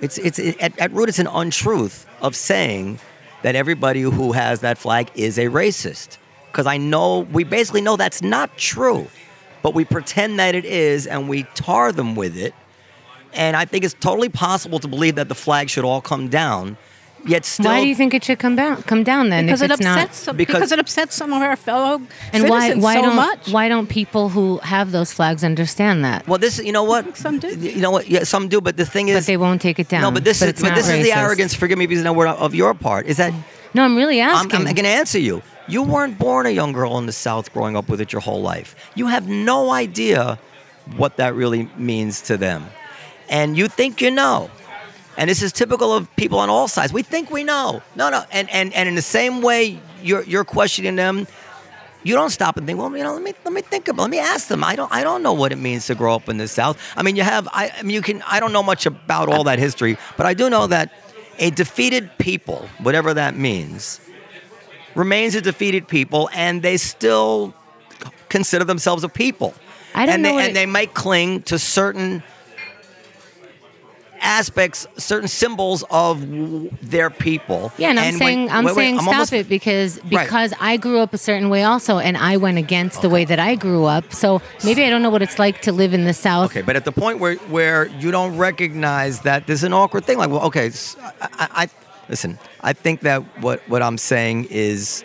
[0.00, 2.98] It's it's it, at, at root it's an untruth of saying
[3.42, 6.18] that everybody who has that flag is a racist.
[6.52, 9.08] Because I know we basically know that's not true,
[9.62, 12.54] but we pretend that it is and we tar them with it.
[13.36, 16.76] And I think it's totally possible to believe that the flag should all come down.
[17.26, 18.82] Yet still, Why do you think it should come down?
[18.84, 19.98] Come down then Because if it it's not.
[19.98, 22.00] upsets some, Because- because, it upsets some of our fellow
[22.32, 23.48] And why citizens why so don't much.
[23.48, 26.28] why don't people who have those flags understand that?
[26.28, 27.48] Well, this you know what Some do.
[27.48, 28.08] You know what?
[28.08, 28.60] Yeah, some do.
[28.60, 30.02] But the thing is, But they won't take it down.
[30.02, 31.52] No, but this is it's but not this is the arrogance.
[31.52, 33.32] Forgive me, because no word of your part is that
[33.74, 34.60] No, I'm really I'm, asking.
[34.68, 35.42] I'm going to answer you.
[35.66, 38.40] You weren't born a young girl in the South, growing up with it your whole
[38.40, 38.76] life.
[38.94, 40.38] You have no idea
[40.96, 42.66] what that really means to them,
[43.28, 44.50] and you think you know.
[45.18, 46.92] And this is typical of people on all sides.
[46.92, 47.82] We think we know.
[47.94, 48.24] No, no.
[48.30, 51.26] And and, and in the same way, you're you're questioning them.
[52.02, 52.78] You don't stop and think.
[52.78, 54.02] Well, you know, let me let me think about.
[54.02, 54.62] Let me ask them.
[54.62, 56.76] I don't I don't know what it means to grow up in the South.
[56.96, 57.48] I mean, you have.
[57.52, 58.22] I, I mean, you can.
[58.26, 60.92] I don't know much about all that history, but I do know that
[61.38, 64.00] a defeated people, whatever that means,
[64.94, 67.54] remains a defeated people, and they still
[68.28, 69.54] consider themselves a people.
[69.94, 72.22] I don't and know they and it- they might cling to certain
[74.26, 76.20] aspects, certain symbols of
[76.82, 77.72] their people.
[77.78, 80.10] Yeah, and I'm when- saying I'm wait, wait, saying I'm stop almost- it because Right.
[80.24, 83.38] because I grew up a certain way also, and I went against the way that
[83.38, 84.12] I grew up.
[84.12, 86.50] So maybe I don't know what it's like to live in the South.
[86.50, 90.18] Okay, but at the point where where you don't recognize that there's an awkward thing,
[90.18, 90.70] like, well, okay,
[91.22, 91.68] I- I-
[92.08, 92.38] listen.
[92.62, 95.04] I think that what what I'm saying is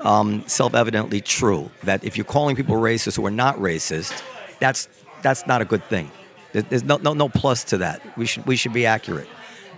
[0.00, 1.70] um, self-evidently true.
[1.84, 4.12] That if you're calling people racist who are not racist,
[4.60, 4.88] that's
[5.22, 6.10] that's not a good thing.
[6.54, 8.00] There- There's no no no plus to that.
[8.16, 9.28] We should we should be accurate.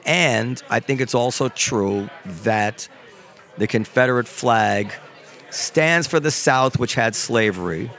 [0.05, 2.09] And I think it's also true
[2.45, 2.89] that
[3.59, 4.93] the Confederate flag
[5.51, 7.91] stands for the South, which had slavery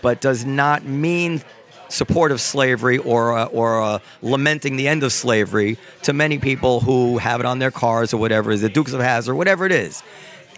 [0.00, 1.42] but does not mean
[1.88, 6.80] support of slavery or uh, or uh, lamenting the end of slavery to many people
[6.80, 9.72] who have it on their cars or whatever is, the Dukes of Hazzard, whatever it
[9.72, 10.02] is.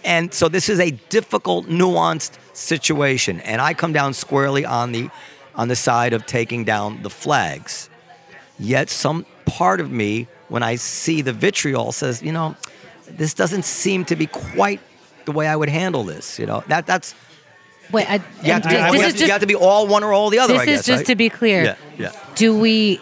[0.03, 5.09] And so this is a difficult, nuanced situation, and I come down squarely on the
[5.55, 7.89] on the side of taking down the flags.
[8.59, 12.55] Yet some part of me, when I see the vitriol, says, you know,
[13.09, 14.79] this doesn't seem to be quite
[15.25, 16.39] the way I would handle this.
[16.39, 17.15] You know, that that's
[17.91, 19.47] Wait, I, you have, to be, this you is have to- just you have to
[19.47, 20.53] be all one or all the other.
[20.53, 21.07] this I guess, is just right?
[21.07, 21.63] to be clear.
[21.63, 22.11] Yeah, yeah.
[22.35, 22.99] Do we?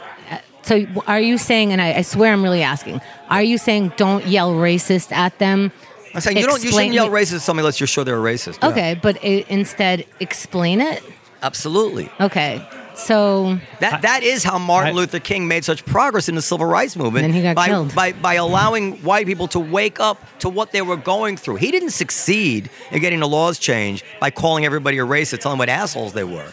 [0.64, 1.72] So are you saying?
[1.72, 3.02] And I, I swear I'm really asking.
[3.30, 5.72] Are you saying don't yell racist at them?
[6.14, 6.64] I'm saying you don't.
[6.64, 8.60] You shouldn't yell racist at somebody unless you're sure they're a racist.
[8.62, 8.70] Yeah.
[8.70, 11.04] Okay, but i instead explain it.
[11.44, 12.10] Absolutely.
[12.20, 12.66] Okay,
[12.96, 16.66] so That that is how Martin I- Luther King made such progress in the civil
[16.66, 17.26] rights movement.
[17.26, 17.94] And then he got by, killed.
[17.94, 21.58] by by allowing white people to wake up to what they were going through.
[21.58, 25.60] He didn't succeed in getting the laws changed by calling everybody a racist, telling them
[25.60, 26.52] what assholes they were.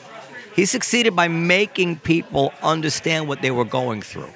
[0.57, 4.28] He succeeded by making people understand what they were going through.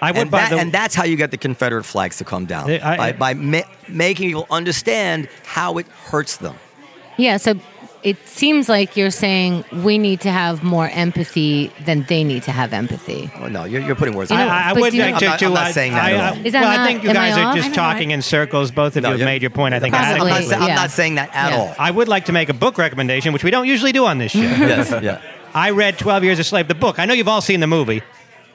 [0.00, 2.24] I would and, buy that, the, and that's how you get the Confederate flags to
[2.24, 6.56] come down I- I- by, by ma- making people understand how it hurts them.
[7.16, 7.54] yeah, so
[8.02, 12.50] it seems like you're saying we need to have more empathy than they need to
[12.50, 13.30] have empathy.
[13.36, 14.30] Oh, no, you're, you're putting words.
[14.30, 15.26] In know, my I, I would do you- like I'm to.
[15.26, 16.46] not- to, I'm not saying that I, at all.
[16.46, 18.14] Is that well, I think you guys are just talking right?
[18.14, 18.70] in circles.
[18.72, 19.74] Both of No, you have made your point.
[19.74, 20.74] I think I'm not, I'm yeah.
[20.74, 21.58] not saying that at Yeah.
[21.58, 21.74] all.
[21.78, 24.32] I would like to make a book recommendation, which we don't usually do on this
[24.32, 24.40] show.
[24.40, 25.20] yes, yeah.
[25.54, 26.98] I read 12 Years a Slave, the book.
[26.98, 28.02] I know you've all seen the movie,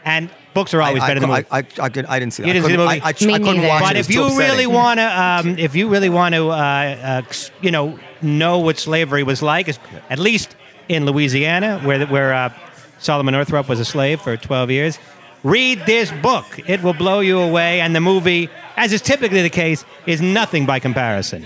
[0.04, 1.48] and books are always I, better than the movie.
[1.52, 2.48] I, I, I, I didn't see that.
[2.48, 3.02] You didn't see the movie?
[3.02, 4.00] I, I, Me I couldn't watch but it.
[4.00, 7.22] if It's too you really want to, um, if you really want to, uh, uh,
[7.62, 9.70] you know, know what slavery was like,
[10.10, 10.56] at least
[10.90, 12.54] in Louisiana, where where uh,
[13.00, 15.00] Solomon Northup was a slave for 12 years,
[15.44, 16.46] read this book.
[16.68, 17.82] It will blow you away.
[17.82, 21.46] And the movie, as is typically the case, is nothing by comparison.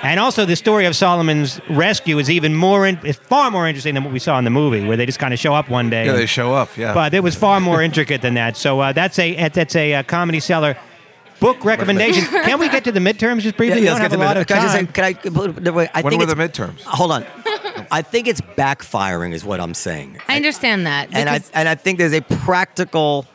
[0.00, 3.94] And also, the story of Solomon's rescue is even more, in, is far more interesting
[3.94, 5.90] than what we saw in the movie, where they just kind of show up one
[5.90, 6.06] day.
[6.06, 6.76] Yeah, they show up.
[6.76, 6.94] Yeah.
[6.94, 8.56] but it was far more intricate than that.
[8.56, 10.76] So uh, that's a that's a, uh Comedy Cellar
[11.40, 12.24] book recommendation.
[12.44, 13.80] Can we get to the midterms just briefly?
[13.80, 14.68] Yeah, yeah, let's get to the- of Can I time.
[14.68, 15.70] just say, can I put it the?
[15.94, 16.80] I when think were the midterms?
[16.82, 17.24] Hold on.
[17.90, 20.18] I think it's backfiring, is what I'm saying.
[20.28, 21.08] I understand that.
[21.12, 23.26] and I and I think there's a practical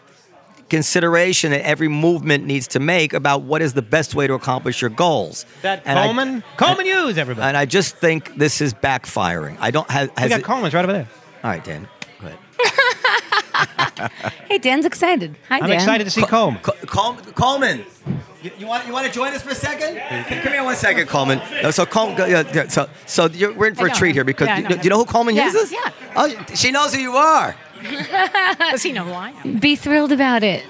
[0.69, 4.81] consideration that every movement needs to make about what is the best way to accomplish
[4.81, 5.45] your goals.
[5.61, 7.47] that and I- Coleman Coleman Hughes, everybody.
[7.47, 9.57] and I just think this is backfiring.
[9.59, 10.09] I don't have.
[10.21, 11.07] we got it, Coleman's right over there.
[11.43, 11.87] all right, Dan.
[12.21, 12.39] Go ahead.
[14.49, 15.35] hey, Dan's excited.
[15.49, 15.71] Hi, I'm Dan.
[15.73, 16.61] excited to see Coleman.
[16.61, 17.85] Co- Col- Coleman.
[18.41, 19.97] You, you want you want to join us for a second?
[20.41, 21.39] Come here one second, Coleman.
[21.61, 24.47] No, so Coleman, yeah, yeah, so so you're, we're in for a treat here because
[24.47, 25.71] Yeah, I you, know do you know who Coleman Yeah, is?
[25.71, 25.91] yeah.
[26.15, 27.55] Oh, she knows who you are.
[28.71, 29.59] Does he know who I am?
[29.59, 30.63] Be thrilled about it.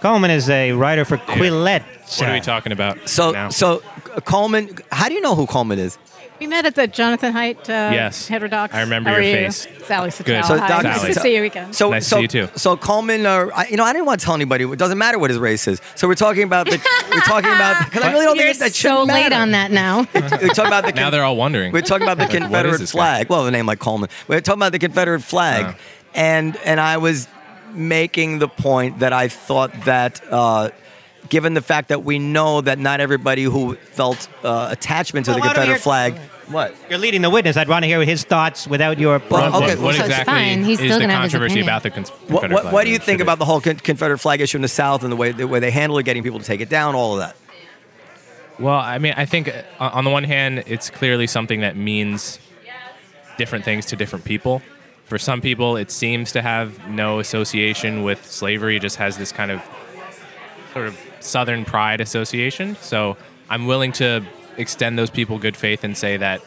[0.00, 1.84] Coleman is a writer for Quillette.
[2.18, 3.08] What are we talking about?
[3.08, 3.48] So now?
[3.48, 3.82] so
[4.14, 5.98] uh, Coleman, how do you know who Coleman is?
[6.40, 8.28] We met at the Jonathan Haidt uh, Yes.
[8.28, 8.74] heterodox.
[8.74, 9.34] I remember How your are you?
[9.46, 9.66] face.
[9.86, 10.42] Sally Satel.
[10.42, 10.68] So, Hi.
[10.68, 11.72] Doc- Nice to see you again.
[11.72, 12.48] So, Nice to so, see you too.
[12.56, 14.64] So Coleman, uh, I, you know, I didn't want to tell anybody.
[14.64, 15.80] It doesn't matter what his race is.
[15.94, 16.78] So we're talking about the.
[17.10, 19.70] we're talking about because I really don't You're think that so shouldn't late on that
[19.70, 20.06] now.
[20.14, 20.92] We're talking about the.
[20.94, 21.72] now they're all wondering.
[21.72, 22.98] We're talking about the Like, Confederate this guy?
[22.98, 23.30] flag.
[23.30, 24.10] Well, a name like Coleman.
[24.28, 25.72] We're talking about the Confederate flag, Uh.
[26.14, 27.28] and and I was
[27.72, 30.20] making the point that I thought that.
[30.30, 30.68] Uh,
[31.28, 35.38] Given the fact that we know that not everybody who felt uh, attachment to Well,
[35.38, 36.18] the why don't we Confederate flag,
[36.48, 36.74] what?
[36.88, 37.56] You're leading the witness.
[37.56, 39.18] I'd want to hear his thoughts without your.
[39.30, 40.64] Well, What, okay, what, what so it's exactly fine.
[40.64, 42.74] He's is still the gonna have his controversy about the cons- What, Confederate what, flag?
[42.74, 45.10] what do you think about the whole con- Confederate flag issue in the South and
[45.10, 47.18] the way the way they handle it, getting people to take it down, all of
[47.20, 47.36] that?
[48.58, 52.38] Well, I mean, I think uh, on the one hand, it's clearly something that means
[53.38, 54.62] different things to different people.
[55.04, 58.76] For some people, it seems to have no association with slavery.
[58.76, 59.62] It just has this kind of
[60.72, 62.76] sort of Southern pride association.
[62.76, 63.16] So
[63.50, 64.24] I'm willing to
[64.56, 66.42] extend those people good faith and say that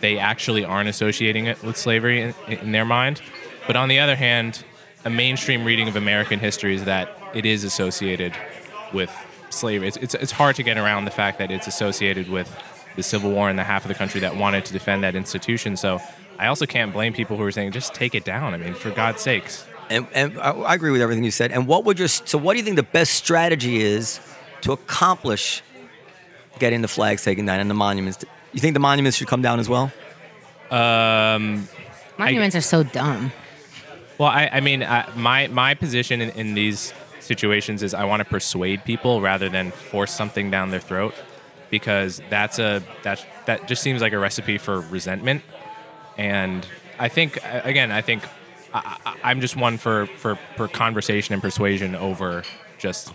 [0.00, 3.22] they actually aren't associating it with slavery in, in their mind.
[3.66, 4.64] But on the other hand,
[5.04, 8.34] a mainstream reading of American history is that it is associated
[8.92, 9.10] with
[9.50, 9.88] slavery.
[9.88, 12.54] It's, it's, it's hard to get around the fact that it's associated with
[12.96, 15.76] the Civil War and the half of the country that wanted to defend that institution.
[15.76, 16.00] So
[16.38, 18.54] I also can't blame people who are saying, just take it down.
[18.54, 19.66] I mean, for God's sakes.
[19.90, 21.52] And, and I, I agree with everything you said.
[21.52, 24.20] And what would your so what do you think the best strategy is
[24.62, 25.62] to accomplish
[26.58, 28.24] getting the flags taken down and the monuments?
[28.52, 29.92] You think the monuments should come down as well?
[30.70, 33.32] Monuments are so dumb.
[34.18, 38.20] Well, I, I mean, uh, my my position in, in these situations is I want
[38.20, 41.14] to persuade people rather than force something down their throat,
[41.70, 45.42] because that's a that that just seems like a recipe for resentment.
[46.16, 46.66] And
[46.98, 48.22] I think again, I think
[48.74, 52.42] I, I, I'm just one for, for for conversation and persuasion over
[52.78, 53.12] just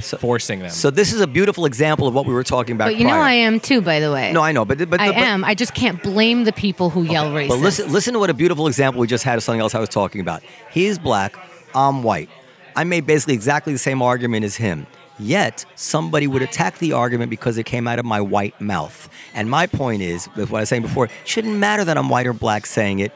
[0.00, 0.70] So- forcing them.
[0.70, 2.86] So this is a beautiful example of what we were talking about.
[2.86, 3.12] But you know.
[3.12, 4.32] I am too, by the way.
[4.32, 5.44] No, I know, but but I but, am.
[5.44, 7.48] I just can't blame the people who yell racist.
[7.48, 9.80] But listen, listen to what a beautiful example we just had of something else I
[9.80, 10.42] was talking about.
[10.70, 11.36] He's black,
[11.74, 12.30] I'm white.
[12.74, 14.86] I made basically exactly the same argument as him.
[15.18, 19.10] Yet somebody would attack the argument because it came out of my white mouth.
[19.34, 22.08] And my point is, with what I was saying before, it shouldn't matter that I'm
[22.08, 23.12] white or black saying it.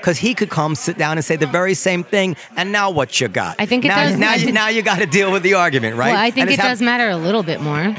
[0.00, 3.20] Because he could come, sit down, and say the very same thing, and now what
[3.20, 3.56] you got?
[3.58, 5.54] I think it now, does- Now, I you, now you got to deal with the
[5.54, 6.12] argument, right?
[6.12, 7.94] Well, I think And it it's hap- does matter a little bit more.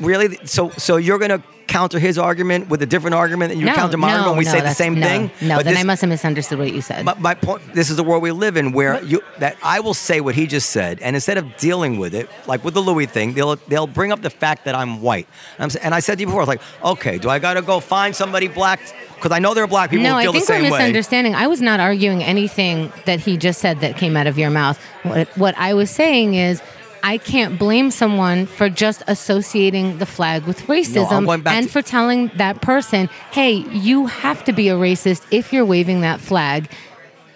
[0.00, 0.38] Really?
[0.46, 3.74] So, so you're going to counter his argument with a different argument, and you no,
[3.74, 5.30] counter mine no, when we no, say the same no, thing?
[5.40, 7.04] No, But then this- I must have misunderstood what you said.
[7.04, 7.62] My, my point.
[7.74, 10.48] This is the world we live in, where you that I will say what he
[10.48, 13.86] just said, and instead of dealing with it, like with the Louis thing, they'll they'll
[13.86, 15.28] bring up the fact that I'm white.
[15.58, 17.54] And, I'm, and I said to you before, I was like, okay, do I got
[17.54, 18.80] to go find somebody black?
[19.14, 20.70] Because I know there are black people no, who I think the we're same way.
[20.70, 21.34] misunderstanding.
[21.34, 24.78] I was not arguing anything that he just said that came out of your mouth.
[25.02, 26.62] What, what I was saying is,
[27.02, 31.82] I can't blame someone for just associating the flag with racism back and to- for
[31.82, 36.68] telling that person, "Hey, you have to be a racist if you're waving that flag."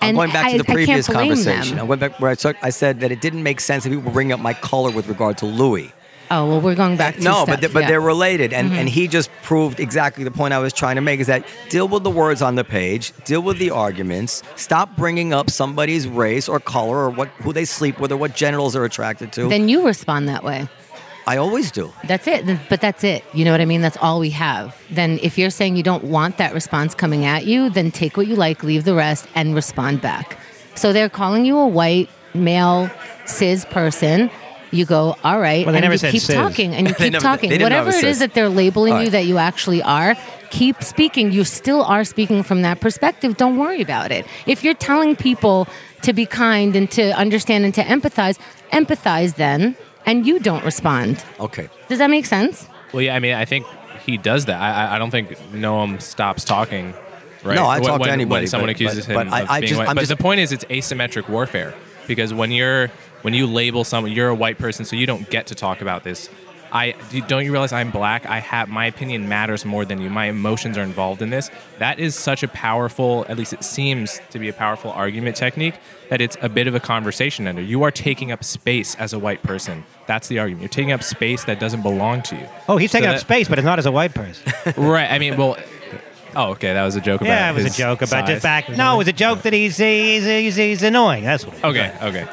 [0.02, 1.78] I'm And going back I, to the I previous blame conversation.
[1.78, 4.04] I went back where I, took, I said that it didn't make sense that people
[4.04, 5.92] were bringing up my color with regard to Louis.
[6.30, 7.16] Oh well, we're going back.
[7.16, 7.88] to no, stuff, but but yeah.
[7.88, 8.78] they're related, and Mm-hmm.
[8.78, 11.86] and he just proved exactly the point I was trying to make is that deal
[11.86, 16.48] with the words on the page, deal with the arguments, stop bringing up somebody's race
[16.48, 19.48] or color or what who they sleep with or what genitals they're attracted to.
[19.48, 20.68] Then you respond that way.
[21.26, 21.90] I always do.
[22.06, 22.44] That's it.
[22.68, 23.24] But that's it.
[23.32, 23.80] You know what I mean?
[23.80, 24.76] That's all we have.
[24.90, 28.26] Then if you're saying you don't want that response coming at you, then take what
[28.26, 30.38] you like, leave the rest, and respond back.
[30.74, 32.90] So they're calling you a white male
[33.24, 34.30] cis person.
[34.74, 36.34] You go, all right, Well, they and never you keep cis.
[36.34, 37.48] talking, and you keep never- talking.
[37.50, 39.82] they didn't know Whatever it it is that they're labeling All you that you actually
[39.82, 40.16] are,
[40.50, 41.30] keep speaking.
[41.32, 43.36] You still are speaking from that perspective.
[43.36, 44.26] Don't worry about it.
[44.46, 45.68] If you're telling people
[46.02, 48.36] to be kind and to understand and to empathize,
[48.72, 51.22] empathize then, and you don't respond.
[51.40, 51.68] Okay.
[51.88, 52.66] Does that make sense?
[52.92, 53.66] Well, yeah, I mean, I think
[54.04, 54.60] he does that.
[54.60, 56.94] I, I- I don't think Noam stops talking.
[57.44, 57.54] Right?
[57.54, 59.50] No, I when, talk to anybody, When someone but- accuses but- him but I- of
[59.50, 59.88] I being just- white.
[59.88, 61.74] I'm but just- the point is, it's asymmetric warfare
[62.06, 62.90] because when you're
[63.24, 66.04] when you label someone, you're a white person, so you don't get to talk about
[66.04, 66.28] this.
[66.72, 68.26] I do- don't you realize I'm black?
[68.26, 70.10] I have my opinion matters more than you.
[70.10, 71.48] My emotions are involved in this.
[71.78, 75.74] That is such a powerful, at least it seems to be a powerful argument technique
[76.10, 77.62] that it's a bit of a conversation ender.
[77.62, 79.84] You are taking up space as a white person.
[80.08, 80.62] That's the argument.
[80.62, 82.46] You're taking up space that doesn't belong to you.
[82.68, 84.52] Oh, he's So taking up that- space, but it's not as a white person.
[84.76, 85.10] right.
[85.10, 85.56] I mean, well.
[86.36, 86.72] Oh, okay.
[86.72, 87.30] That was a joke about.
[87.30, 88.42] yeah, it was a joke about the size.
[88.42, 88.70] fact.
[88.70, 91.22] No, it was a joke that he's he's, he's, he's annoying.
[91.22, 91.62] That's what.
[91.62, 91.94] Okay.
[92.02, 92.26] Okay.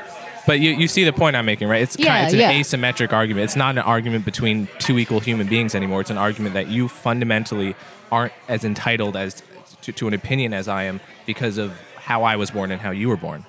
[0.48, 1.82] But you, you see the point I'm making, right?
[1.82, 2.54] It's Yeah, kind, it's an yeah.
[2.54, 3.44] asymmetric argument.
[3.46, 6.02] It's not an argument between two equal human beings anymore.
[6.02, 7.76] It's an argument that you fundamentally
[8.12, 9.44] aren't as entitled as
[9.84, 12.92] to, to an opinion as I am because of how I was born and how
[12.92, 13.46] you were born.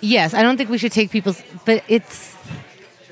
[0.00, 2.36] Yes, I don't think we should take people's, but it's.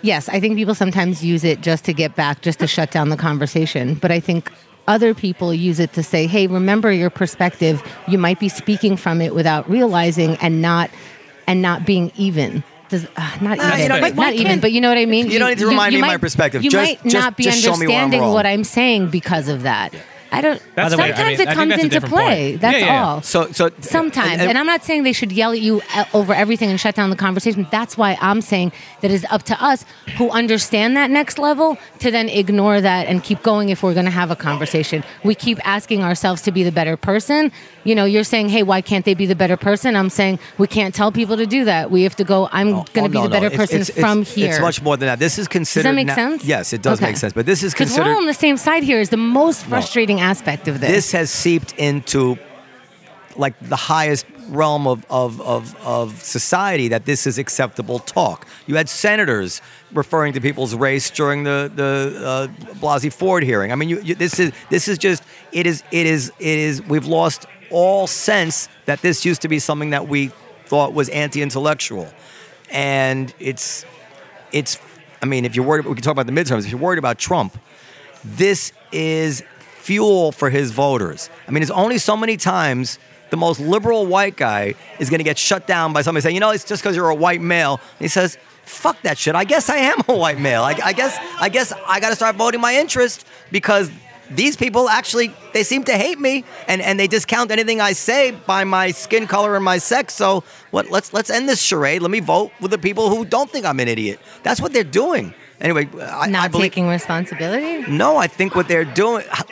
[0.03, 3.09] Yes, I think people sometimes use it just to get back, just to shut down
[3.09, 3.95] the conversation.
[3.95, 4.51] But I think
[4.89, 7.83] other people use it to say, "Hey, remember your perspective.
[8.09, 10.91] You might be speaking from it without realizing, and not,
[11.47, 12.63] and not being even."
[12.93, 15.07] Does, uh, not Nah, even, you don't but not even, but you know what I
[15.07, 15.31] mean.
[15.31, 16.63] You don't need to remind me of my perspective.
[16.63, 19.09] You Just- might just- not be just show me where I'm understanding what I'm saying
[19.09, 19.95] because of that.
[20.35, 20.61] I don't.
[20.75, 22.51] By the way, I sometimes mean, I it think comes that's a into different play.
[22.53, 22.61] point.
[22.63, 23.05] That's Yeah, yeah, yeah.
[23.07, 23.23] all.
[23.23, 26.33] So, so Sometimes, and- and, I'm not saying they should yell at you uh, over
[26.33, 27.67] everything and shut down the conversation.
[27.71, 28.73] That's why I'm saying
[29.03, 29.85] that it's up to us
[30.17, 34.07] who understand that next level to then ignore that and keep going if we're going
[34.07, 35.05] to have a conversation.
[35.23, 37.53] We keep asking ourselves to be the better person.
[37.85, 39.97] You know, you're saying, hey, why can't they be the better person?
[39.97, 41.91] I'm saying we can't tell people to do that.
[41.91, 43.33] We have to go, I'm going to Oh, be no, the no.
[43.35, 44.51] better It's- person it's- from it's- here.
[44.51, 45.19] It's much more than that.
[45.19, 45.89] This is Does considered.
[45.91, 46.45] that make na- sense?
[46.45, 47.09] Yes, it does Okay.
[47.09, 47.33] make sense.
[47.33, 48.07] But this is Because considered.
[48.09, 50.91] we're all on the same side here is the most frustrating aspect of this.
[50.91, 52.39] this has seeped into
[53.37, 58.47] like the highest realm of, of, of, of society that this is acceptable talk.
[58.67, 59.61] You had senators
[59.93, 63.73] referring to people's race during the the uh, Blasey Ford hearing.
[63.73, 66.83] I mean, you, you, this is this is just it is it is it is
[66.83, 70.31] we've lost all sense that this used to be something that we
[70.67, 72.09] thought was anti-intellectual,
[72.71, 73.85] and it's
[74.53, 74.79] it's.
[75.21, 76.65] I mean, if you're worried, we can talk about the midterms.
[76.65, 77.57] If you're worried about Trump,
[78.25, 79.45] this is
[79.83, 81.29] fuel for his voters.
[81.47, 82.99] I mean, there's only so many times
[83.31, 86.41] the most liberal white guy is going to get shut down by somebody saying, you
[86.41, 87.81] know, it's just because you're a white male.
[87.99, 89.35] And he says, fuck that shit.
[89.35, 90.63] I guess I am a white male.
[90.63, 93.91] I, I guess I guess I got to start voting my interest because
[94.31, 98.31] these people actually they seem to hate me and, and they discount anything I say
[98.31, 100.15] by my skin color and my sex.
[100.15, 100.91] So what?
[100.91, 102.03] Let's let's end this charade.
[102.03, 104.21] Let me vote with the people who don't think I'm an idiot.
[104.43, 105.35] That's what they're doing.
[105.63, 107.91] Anyway, I, not I believe, taking responsibility.
[107.91, 109.25] no, I think what they're doing.
[109.31, 109.45] How,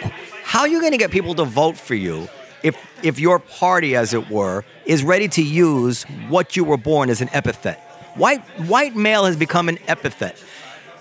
[0.42, 2.28] how are you going to get people to vote for you
[2.62, 7.08] if if your party, as it were, is ready to use what you were born
[7.10, 7.78] as an epithet?
[8.16, 10.36] White white male has become an epithet.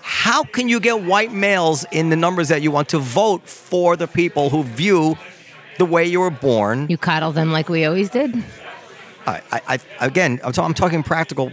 [0.02, 3.96] How can you get white males in the numbers that you want to vote for
[3.96, 5.16] the people who view
[5.78, 6.86] the way you were born?
[6.88, 8.34] You coddle them like we always did.
[9.26, 11.52] I, I, I again, I'm, ta- I'm talking practical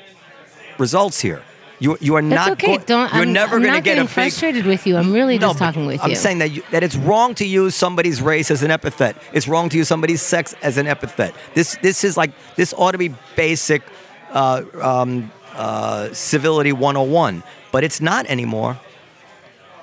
[0.77, 1.43] results here.
[1.79, 2.51] You you are That's not.
[2.53, 2.77] okay.
[2.77, 3.13] go- Don't.
[3.13, 4.13] you're I'm, never I'm going to not get a getting big.
[4.13, 4.97] frustrated with you.
[4.97, 6.09] I'm really just talking with you.
[6.09, 9.15] I'm saying that you, that it's wrong to use somebody's race as an epithet.
[9.31, 11.35] It's wrong to use somebody's sex as an epithet.
[11.53, 13.83] This this is like this ought to be basic
[14.31, 18.79] uh, um, uh, civility 101, but it's not anymore.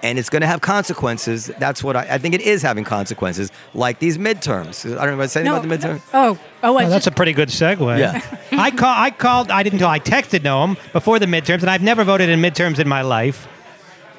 [0.04, 1.50] And it's going to have consequences.
[1.58, 4.84] That's what I, I think it is having consequences, like these midterms.
[4.84, 6.02] I don't know what to say about the midterms.
[6.12, 7.98] Oh, oh, I Oh, that's a pretty good segue.
[7.98, 8.20] Yeah.
[8.52, 8.94] I call.
[8.94, 9.50] I called.
[9.50, 9.88] I didn't tell.
[9.88, 13.48] I texted Noam before the midterms, and I've never voted in midterms in my life,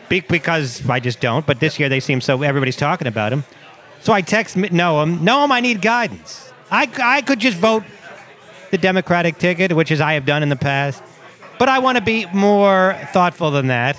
[0.09, 1.45] be- because I just don't.
[1.45, 2.41] But this year they seem so.
[2.41, 3.43] Everybody's talking about them.
[4.01, 5.19] So I text Noam.
[5.19, 6.51] Noam, I need guidance.
[6.71, 7.83] I I could just vote
[8.71, 11.03] the Democratic ticket, which is I have done in the past,
[11.59, 13.97] but I want to be more thoughtful than that.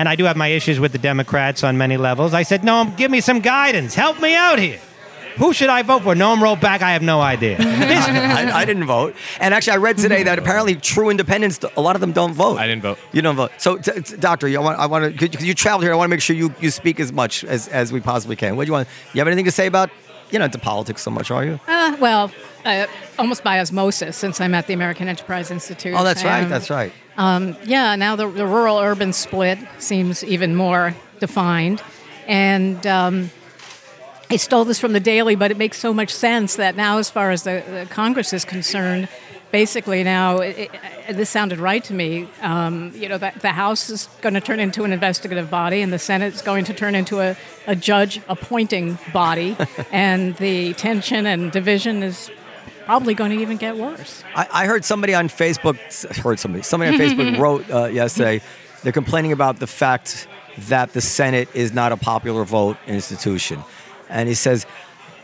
[0.00, 2.32] And I do have my issues with the Democrats on many levels.
[2.32, 3.94] I said, Noam, give me some guidance.
[3.94, 4.80] Help me out here.
[5.36, 6.14] Who should I vote for?
[6.14, 7.58] Noam wrote back, I have no idea.
[7.90, 9.14] This, I, I didn't vote.
[9.40, 12.56] And actually, I read today that apparently true independents, a lot of them don't vote.
[12.56, 12.98] I didn't vote.
[13.12, 13.52] You don't vote.
[13.58, 15.96] So, t- t- doctor, you, I want, I want to, because you traveled here, I
[15.96, 18.56] want to make sure you, you speak as much as, as we possibly can.
[18.56, 18.88] What do you want?
[19.12, 19.90] You have anything to say about,
[20.30, 21.60] you know, into politics so much, are you?
[21.68, 22.32] Uh, well,
[22.64, 22.86] uh,
[23.18, 25.94] almost by osmosis, since I'm at the American Enterprise Institute.
[25.94, 26.44] Oh, that's right.
[26.44, 26.92] Um, That's right.
[27.64, 31.82] Yeah, now the, the rural urban split seems even more defined.
[32.26, 33.30] And um,
[34.30, 37.10] I stole this from the Daily, but it makes so much sense that now, as
[37.10, 39.08] far as the, the Congress is concerned,
[39.50, 40.70] basically now, it,
[41.08, 42.28] it, this sounded right to me.
[42.40, 45.92] Um, you know, that the House is going to turn into an investigative body, and
[45.92, 47.36] the Senate is going to turn into a,
[47.66, 49.56] a judge appointing body,
[49.90, 52.30] and the tension and division is
[52.86, 54.24] probably going to even get worse.
[54.34, 55.76] I, I heard somebody on Facebook,
[56.16, 58.40] heard somebody, somebody on Facebook wrote uh, yesterday,
[58.82, 60.26] they're complaining about the fact
[60.68, 63.62] that the Senate is not a popular vote institution.
[64.08, 64.66] And he says,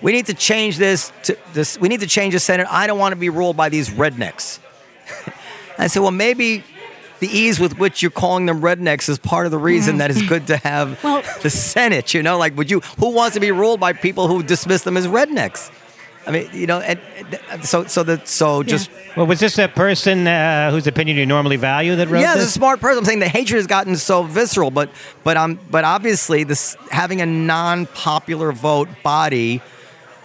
[0.02, 2.66] we need to change this, to this, we need to change the Senate.
[2.70, 4.60] I don't want to be ruled by these rednecks.
[5.78, 6.64] I said, well, maybe
[7.18, 10.22] the ease with which you're calling them rednecks is part of the reason that it's
[10.22, 12.14] good to have Well- the Senate.
[12.14, 12.80] You know, like, would you?
[12.98, 15.70] Who wants to be ruled by people who dismiss them as rednecks?
[16.26, 16.98] I mean, you know, and,
[17.50, 21.24] and so so that so just well, was this a person uh, whose opinion you
[21.24, 22.98] normally value that wrote yeah, as a smart person.
[22.98, 24.90] I'm saying the hatred has gotten so visceral, but
[25.22, 29.62] but um, but obviously this having a non-popular vote body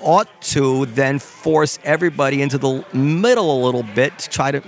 [0.02, 4.64] ought to then force everybody into the middle a little bit to try to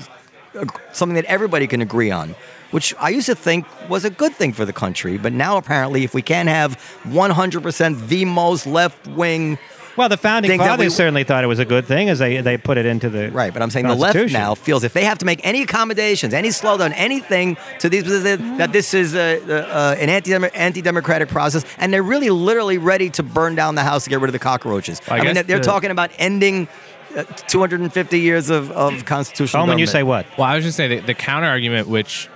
[0.55, 2.35] ag- something that everybody can agree on,
[2.69, 5.17] which I used to think was a good thing for the country.
[5.17, 9.57] But now apparently, if we can't have 100% the most left wing,
[9.95, 12.41] Well, the founding Think fathers we- certainly thought it was a good thing as they
[12.41, 13.53] they put it into the right?
[13.53, 16.49] But I'm saying the left now feels if they have to make any accommodations, any
[16.49, 21.93] slowdown, anything to these that this is a, a, an anti anti democratic process, and
[21.93, 24.99] they're really literally ready to burn down the house to get rid of the cockroaches.
[25.07, 26.67] I I, mean, they're, they're the- talking about ending.
[27.15, 30.25] Uh, 250 years of, of constitutional Coleman, you say what?
[30.35, 32.27] Well, I was just saying the, the counter argument, which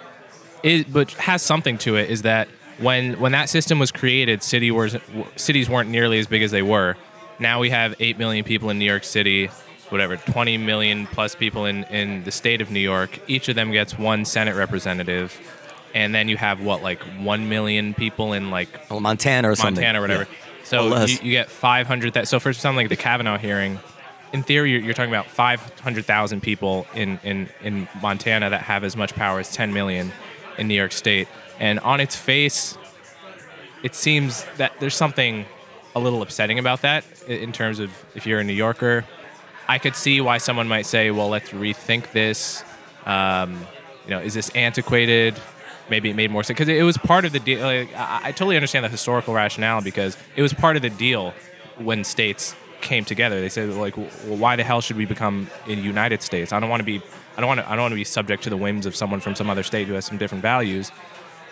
[0.61, 2.47] is but has something to it, is that
[2.77, 4.95] when when that system was created, city was,
[5.35, 6.95] cities weren't nearly as big as they were.
[7.39, 9.49] Now we have eight million people in New York City,
[9.89, 13.19] whatever, 20 million plus people in in the state of New York.
[13.27, 15.39] Each of them gets one Senate representative,
[15.93, 19.75] and then you have what like one million people in like Well, Montana or something.
[19.75, 20.23] Montana or whatever.
[20.23, 20.37] Yeah.
[20.63, 21.21] So less.
[21.21, 22.13] you, you get 500.
[22.13, 23.79] That so for something like the Kavanaugh hearing,
[24.33, 28.97] in theory, you're, you're talking about 500,000 people in, in in Montana that have as
[28.97, 30.11] much power as 10 million
[30.57, 31.27] in New York State.
[31.59, 32.77] And on its face,
[33.83, 35.45] it seems that there's something
[35.97, 39.05] a little upsetting about that in terms of if you're a New Yorker.
[39.67, 42.63] I could see why someone might say, well, let's rethink this.
[43.05, 43.59] Um,
[44.05, 45.35] you know, is this antiquated?
[45.89, 47.61] Maybe it made more sense because it was part of the deal.
[47.61, 51.33] Like, I, totally understand the historical rationale because it was part of the deal
[51.77, 53.41] when states came together.
[53.41, 56.51] They said, like, well, why the hell should we become a United States?
[56.51, 57.01] I don't want to be.
[57.35, 57.69] I don't want to.
[57.69, 59.87] I don't want to be subject to the whims of someone from some other state
[59.87, 60.91] who has some different values.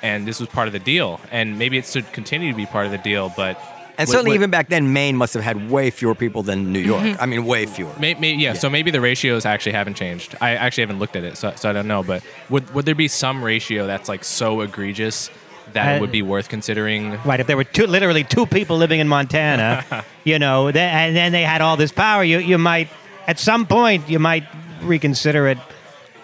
[0.01, 2.85] And this was part of the deal, and maybe it should continue to be part
[2.85, 3.33] of the deal.
[3.35, 3.59] But
[3.97, 6.71] And what- certainly, what- even back then, Maine must have had way fewer people than
[6.73, 7.03] New York.
[7.03, 7.21] Mm-hmm.
[7.21, 7.91] I mean, way fewer.
[7.99, 10.35] May, may, yeah, so maybe the ratios actually haven't changed.
[10.41, 12.03] I actually haven't looked at it, so, so I don't know.
[12.03, 15.29] But would, would there be some ratio that's like so egregious
[15.73, 17.17] that I- it would be uh, worth considering?
[17.23, 19.83] Right, if there were two, literally two people living in Montana,
[20.23, 22.89] you know, th- and then they had all this power, you you might,
[23.27, 24.43] at some point, you might
[24.81, 25.57] reconsider it.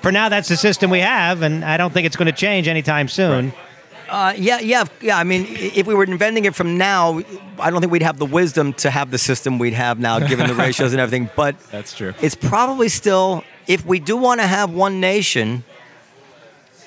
[0.01, 2.67] For now, that's the system we have, and I don't think it's going to change
[2.67, 3.53] anytime soon.
[4.12, 5.18] Uh, yeah, yeah, yeah.
[5.18, 7.22] I mean, if we were inventing it from now,
[7.57, 10.47] I don't think we'd have the wisdom to have the system we'd have now, given
[10.47, 11.30] the ratios and everything.
[11.36, 12.14] But That's true.
[12.22, 15.64] it's probably still, if we do want to have one nation,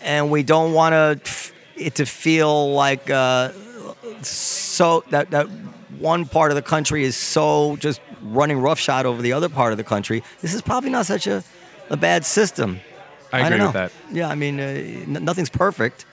[0.03, 3.53] and we don't want to it to feel like uh,
[4.21, 5.47] so that that
[5.99, 9.79] one part of the country is so just running roughshod over the other part of
[9.79, 10.23] the country.
[10.43, 11.43] This is probably not such a,
[11.89, 12.81] a bad system.
[13.33, 13.65] I don't agree know.
[13.67, 13.93] with that.
[14.13, 16.05] Yeah, I mean, uh, n- nothing's perfect.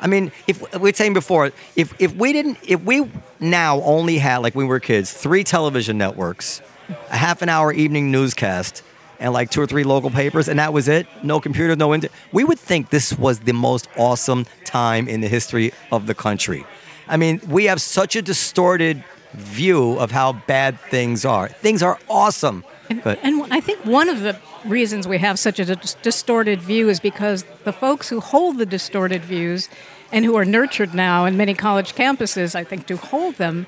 [0.00, 4.18] I mean, if we were saying before, if if we didn't, if we now only
[4.18, 6.62] had like when we were kids, three television networks,
[7.10, 8.82] a half an hour evening newscast,
[9.18, 11.06] and like two or three local papers, and that was it.
[11.22, 12.16] No computers, no internet.
[12.32, 16.64] We would think this was the most awesome time in the history of the country.
[17.06, 21.48] I mean, we have such a distorted view of how bad things are.
[21.48, 22.64] Things are awesome,
[23.04, 26.88] but And I think one of the reasons we have such a dis- distorted view
[26.88, 29.68] is because the folks who hold the distorted views
[30.12, 33.66] and who are nurtured now in many college campuses, I think, to hold them,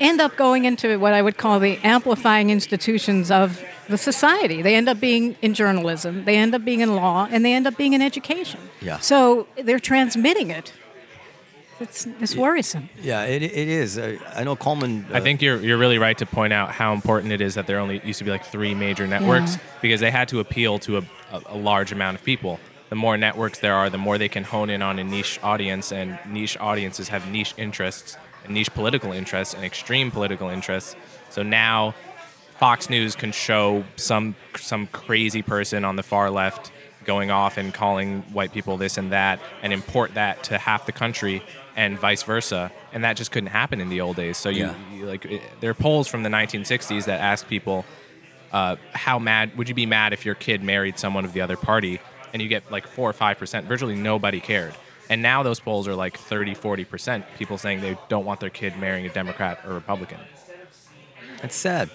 [0.00, 4.62] end up going into what I would call the amplifying institutions of the society.
[4.62, 7.66] They end up being in journalism, they end up being in law, and they end
[7.66, 8.60] up being in education.
[8.80, 8.98] Yeah.
[8.98, 10.72] So they're transmitting it.
[11.82, 12.88] It's, it's worrisome.
[13.02, 13.98] yeah, it, it is.
[13.98, 15.06] Uh, I know Coleman.
[15.10, 17.66] Uh, I think you're you're really right to point out how important it is that
[17.66, 20.98] there only used to be like three major networks because they had to appeal to
[20.98, 21.02] a,
[21.32, 22.58] a, a large amount of people.
[22.88, 25.92] The more networks there are, the more they can hone in on a niche audience,
[25.92, 30.94] and niche audiences have niche interests, and niche political interests, and extreme political interests.
[31.30, 31.94] So now,
[32.58, 36.71] Fox News can show some some crazy person on the far left
[37.04, 40.92] going off and calling white people this and that, and import that to half the
[40.92, 41.42] country,
[41.76, 42.70] and vice versa.
[42.92, 44.36] And that just couldn't happen in the old days.
[44.36, 44.74] So you, Yeah.
[44.92, 47.84] you like it, there are polls from the 1960s that ask people
[48.52, 51.56] uh, how mad would you be mad if your kid married someone of the other
[51.56, 52.00] party
[52.34, 54.74] and you get like 4 or 5% virtually nobody cared
[55.08, 58.76] and now those polls are like 30 40% people saying they don't want their kid
[58.76, 60.18] marrying a democrat or republican
[61.42, 61.88] It's sad.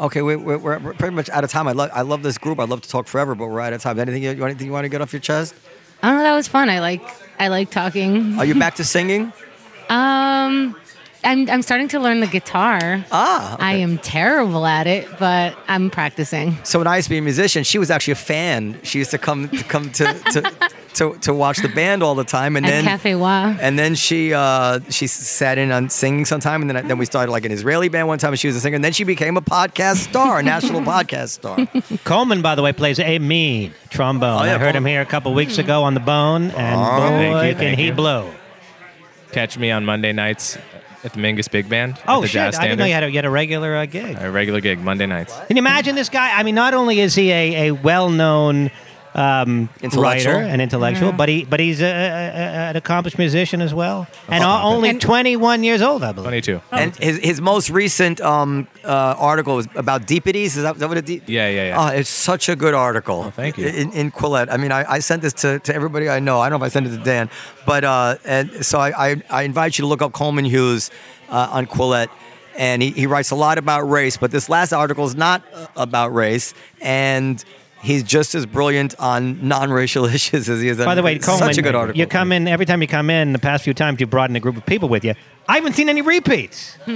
[0.00, 1.68] Okay, we, we, we're we're pretty much out of time.
[1.68, 2.58] I love I love this group.
[2.58, 3.98] I'd love to talk forever, but we're out of time.
[3.98, 5.54] Anything you, anything you want to get off your chest?
[6.02, 6.24] I don't know.
[6.24, 6.70] That was fun.
[6.70, 7.02] I like.
[7.38, 8.38] I like talking.
[8.38, 9.32] Are you back to singing?
[9.90, 10.76] Um,
[11.24, 13.04] I'm I'm starting to learn the guitar.
[13.10, 13.64] Ah, okay.
[13.64, 16.56] I am terrible at it, but I'm practicing.
[16.62, 18.78] So when I used to be a musician, she was actually a fan.
[18.84, 22.24] She used to come to come to to, to, to watch the band all the
[22.24, 23.54] time, and At then Cafe Wha.
[23.60, 27.30] and then she uh, she sat in on singing sometime, and then then we started
[27.32, 29.36] like an Israeli band one time, and she was a singer, and then she became
[29.36, 31.56] a podcast star, a national podcast star.
[32.04, 34.42] Coleman, by the way, plays a mean trombone.
[34.42, 34.76] Oh, yeah, I heard Coleman.
[34.76, 37.58] him here a couple weeks ago on the Bone, and Oh, boy, thank you, can
[37.58, 37.92] thank he you.
[37.92, 38.30] blow.
[39.32, 40.58] catch me on monday nights
[41.04, 41.94] at the Mingus Big Band.
[41.94, 42.34] at Oh the shit!
[42.34, 42.88] Jazz I didn't know Standard.
[42.88, 44.16] you had a, you had a regular uh, gig.
[44.20, 45.34] a regular gig Monday nights.
[45.46, 46.38] Can you imagine this guy?
[46.38, 48.70] I mean, not only is he a, a well-known
[49.14, 50.34] um, Intellectual.
[50.34, 54.06] writer and intellectual, but he but he's a, a, a- an accomplished musician as well,
[54.28, 56.28] and o- only And- 21 years old, I believe.
[56.44, 56.60] 22.
[56.70, 60.56] And his, his most recent um, uh, article was about deepities.
[60.56, 61.06] Is that, is that what it?
[61.06, 61.76] De- Yeah, yeah, yeah.
[61.78, 63.24] Oh, it's such a good article.
[63.26, 63.66] Oh, thank you.
[63.66, 64.48] In, in Quillette.
[64.50, 66.40] I mean, I, I sent this to, to everybody I know.
[66.40, 67.28] I don't know if I sent it to Dan,
[67.66, 70.90] but uh, and so I, I, I invite you to look up Coleman Hughes
[71.28, 72.10] uh, on Quillette.
[72.58, 75.66] And he, he writes a lot about race, but this last article is not uh,
[75.76, 76.52] about race.
[76.80, 77.42] And
[77.82, 81.48] he's just as brilliant on non-racial issues as he is on By the way, Coleman,
[81.48, 81.98] such a good article.
[81.98, 83.32] you come in every time you come in.
[83.32, 85.14] The past few times you've brought in a group of people with you.
[85.50, 86.76] I haven't seen any repeats.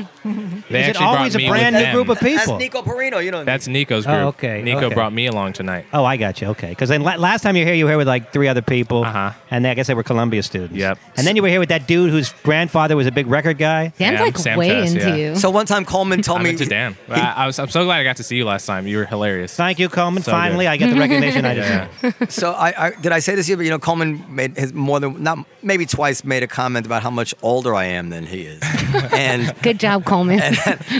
[0.70, 1.94] They Is it actually always brought a brand with new them.
[1.94, 2.36] group of people?
[2.58, 3.22] That's Nico Perino.
[3.22, 3.44] You know.
[3.44, 4.26] That's Nico's Oh, group.
[4.36, 4.94] okay, Nico okay.
[4.94, 5.84] brought me along tonight.
[5.92, 6.48] Oh, I got you.
[6.48, 8.48] Okay, because then la- last time you were here, you were here with like three
[8.48, 9.32] other people, Uh-huh.
[9.50, 10.74] and I guess they were Columbia students.
[10.76, 10.98] Yep.
[11.18, 13.92] And then you were here with that dude whose grandfather was a big record guy.
[13.98, 15.14] Dan's Yeah, like Sam way Fest, into yeah.
[15.32, 15.36] you.
[15.36, 16.96] So one time Coleman told I'm me into Dan.
[17.10, 18.86] I, I was, I'm so glad I got to see you last time.
[18.86, 19.54] You were hilarious.
[19.54, 20.22] Thank you, Coleman.
[20.22, 20.70] So Finally, good.
[20.70, 21.88] I get the recognition I Yeah.
[22.00, 22.32] deserve.
[22.32, 23.56] So I, I did I say this to you?
[23.58, 27.02] But you know, Coleman made his more than not maybe twice made a comment about
[27.02, 28.60] how much older I am than he is,
[29.12, 30.40] and Good job, Coleman.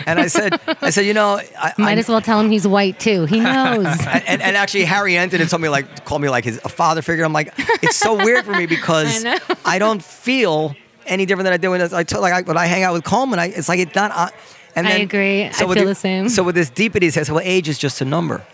[0.07, 2.67] and I said I said you know I, Might I, as well tell him he's
[2.67, 3.27] white too.
[3.27, 3.87] He knows.
[3.87, 7.03] and, and actually Harry entered and told me like called me like his a father
[7.03, 7.25] figure.
[7.25, 10.75] I'm like it's so weird for me because I I, don't feel
[11.07, 13.05] any different than I do when I told like I, when I hang out with
[13.05, 13.39] Coleman.
[13.39, 14.11] I, it's like it's not.
[14.15, 14.29] Uh,
[14.77, 15.45] and I then, agree.
[15.45, 16.29] I with feel the same.
[16.29, 18.45] So with this deepity, he says, "Well, age is just a number."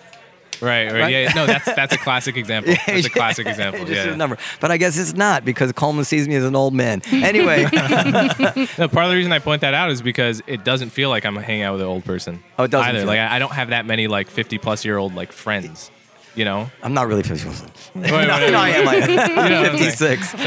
[0.70, 1.00] Right, right.
[1.00, 1.10] Right?
[1.12, 2.74] Yeah, no, that's that's a classic example.
[2.86, 3.84] That's a classic example.
[3.86, 4.12] Just Yeah.
[4.12, 4.36] a number.
[4.60, 7.00] But I guess it's not because Coleman sees me as an old man.
[7.10, 11.08] Anyway, No, part of the reason I point that out is because it doesn't feel
[11.08, 12.42] like I'm hanging out with an old person.
[12.58, 12.98] Oh, it doesn't Either.
[13.00, 15.32] feel Like like- I I don't have that many like 50 plus year old like
[15.32, 15.90] friends.
[16.34, 16.70] You know.
[16.82, 17.48] I'm not really 50.
[17.48, 20.18] Wait, no, wait, no, I am like You know I'm saying?
[20.20, 20.30] 56.
[20.30, 20.38] So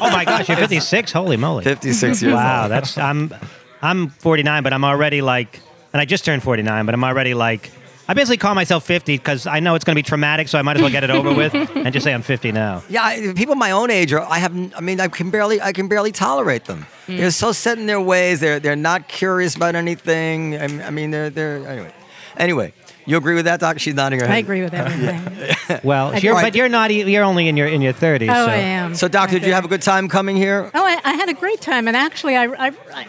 [0.00, 1.12] Oh my gosh, you're 56.
[1.12, 1.64] Holy moly!
[1.64, 2.70] 56 years Wow, old.
[2.70, 3.34] that's I'm
[3.82, 5.60] I'm 49, but I'm already like,
[5.92, 7.70] and I just turned 49, but I'm already like,
[8.08, 10.62] I basically call myself 50 because I know it's going to be traumatic, so I
[10.62, 12.84] might as well get it over with and just say I'm 50 now.
[12.88, 14.20] Yeah, I, people my own age are.
[14.20, 14.52] I have.
[14.76, 15.60] I mean, I can barely.
[15.60, 16.86] I can barely tolerate them.
[17.08, 17.18] Mm.
[17.18, 18.38] They're so set in their ways.
[18.40, 20.56] They're they're not curious about anything.
[20.56, 21.92] I mean, I mean they're they're anyway.
[22.36, 22.72] Anyway,
[23.06, 23.78] you agree with that, Doc?
[23.80, 24.34] She's nodding her head.
[24.34, 25.56] I agree with everything.
[25.82, 26.92] Well, you're, but you're not.
[26.92, 28.28] e- You're only in your in your 30s.
[28.30, 28.52] Oh, so.
[28.52, 28.94] I am.
[28.94, 30.70] So, Doc, did you have a good time coming here?
[30.72, 33.06] Oh, I, I had a great time, and actually, I, I,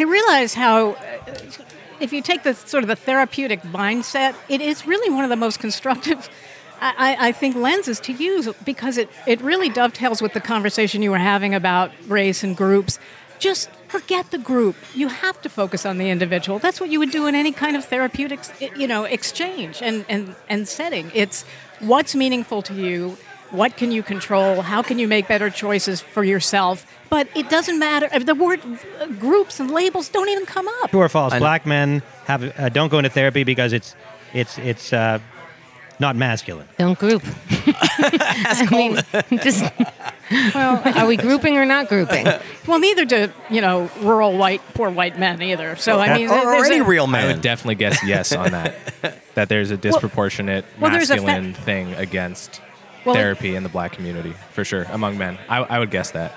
[0.00, 0.96] I- realize how,
[2.00, 5.36] if you take the sort of the therapeutic mindset, it is really one of the
[5.36, 6.28] most constructive.
[6.80, 11.10] I I think lenses to use because it, it really dovetails with the conversation you
[11.10, 12.98] were having about race and groups.
[13.38, 14.76] Just forget the group.
[14.94, 16.58] You have to focus on the individual.
[16.58, 18.40] That's what you would do in any kind of therapeutic,
[18.76, 21.10] you know, exchange and, and, and setting.
[21.14, 21.44] It's
[21.80, 23.16] what's meaningful to you,
[23.50, 26.86] what can you control, how can you make better choices for yourself.
[27.08, 28.08] But it doesn't matter.
[28.18, 28.60] The word
[29.20, 30.90] groups and labels don't even come up.
[30.90, 31.32] True or false?
[31.32, 31.44] I know.
[31.44, 33.94] Black men have uh, don't go into therapy because it's
[34.34, 35.20] it's it's uh,
[36.00, 36.66] not masculine.
[36.78, 37.22] Don't group.
[37.50, 38.96] I mean,
[39.42, 39.64] just
[40.54, 42.26] well, are we grouping or not grouping?
[42.66, 45.76] Well, neither do you know rural white poor white men either.
[45.76, 47.26] So I mean, or, or any a- real I man.
[47.28, 48.74] would definitely guess yes on that.
[49.36, 52.60] that there's a disproportionate well, there's a fa- masculine thing against
[53.06, 55.38] Well, it- therapy in the black community for sure among men.
[55.48, 56.32] I, I would guess that.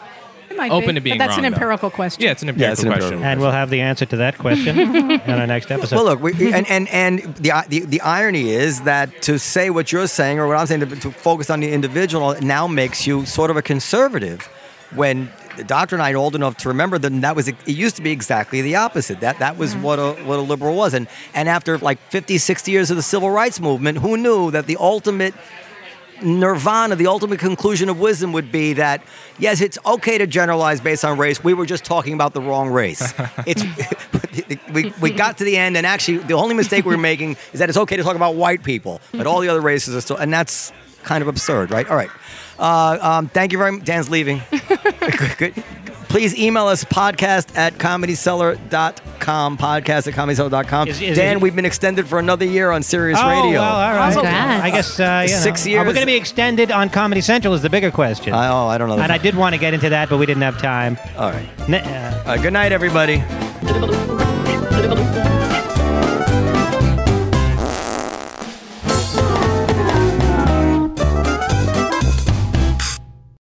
[0.49, 1.55] it might open be, to being but that's wrong, an though.
[1.55, 2.23] empirical question.
[2.23, 3.03] Yeah, it's an Yeah, empirical it's an question.
[3.05, 5.95] empirical And we'll have the answer to that question in our next episode.
[5.95, 9.91] Well, look, we, and and and the, the the irony is that to say what
[9.91, 13.25] you're saying or what I'm saying to, to focus on the individual now makes you
[13.25, 14.47] sort of a conservative.
[14.95, 17.95] When the doctor and I are old enough to remember that that was it used
[17.97, 19.19] to be exactly the opposite.
[19.19, 19.83] That that was mm-hmm.
[19.83, 20.95] what a what a liberal was.
[20.95, 24.65] And and after like 50, 60 years of the civil rights movement, who knew that
[24.65, 25.35] the ultimate
[26.23, 29.01] nirvana, the ultimate conclusion of wisdom would be that
[29.37, 31.43] yes, it's okay to generalize based on race.
[31.43, 33.13] We were just talking about the wrong race.
[33.45, 33.63] It's
[34.73, 37.69] we, we got to the end, and actually, the only mistake we're making is that
[37.69, 40.31] it's okay to talk about white people, but all the other races are still, and
[40.31, 40.71] that's
[41.03, 41.89] kind of absurd, right?
[41.89, 42.09] All right.
[42.59, 43.85] Uh, um, thank you very much.
[43.85, 44.41] Dan's leaving.
[44.99, 45.63] Good- good.
[46.09, 50.87] Please email us podcast at comedycellar.com, podcast at comedycellar.com.
[50.87, 53.59] Is- is Dan, it- we've been extended for another year on Sirius oh, Radio.
[53.61, 54.13] well, all right.
[54.13, 54.63] Congrats.
[54.63, 55.41] I guess uh, you know.
[55.41, 57.53] Six Are we going to be extended on Comedy Central?
[57.53, 58.33] Is the bigger question.
[58.33, 58.97] I- oh, I don't know.
[58.97, 60.97] and I did want to get into that, but we didn't have time.
[61.15, 61.69] All right.
[61.69, 63.23] Ne- uh, Uh, good night, everybody.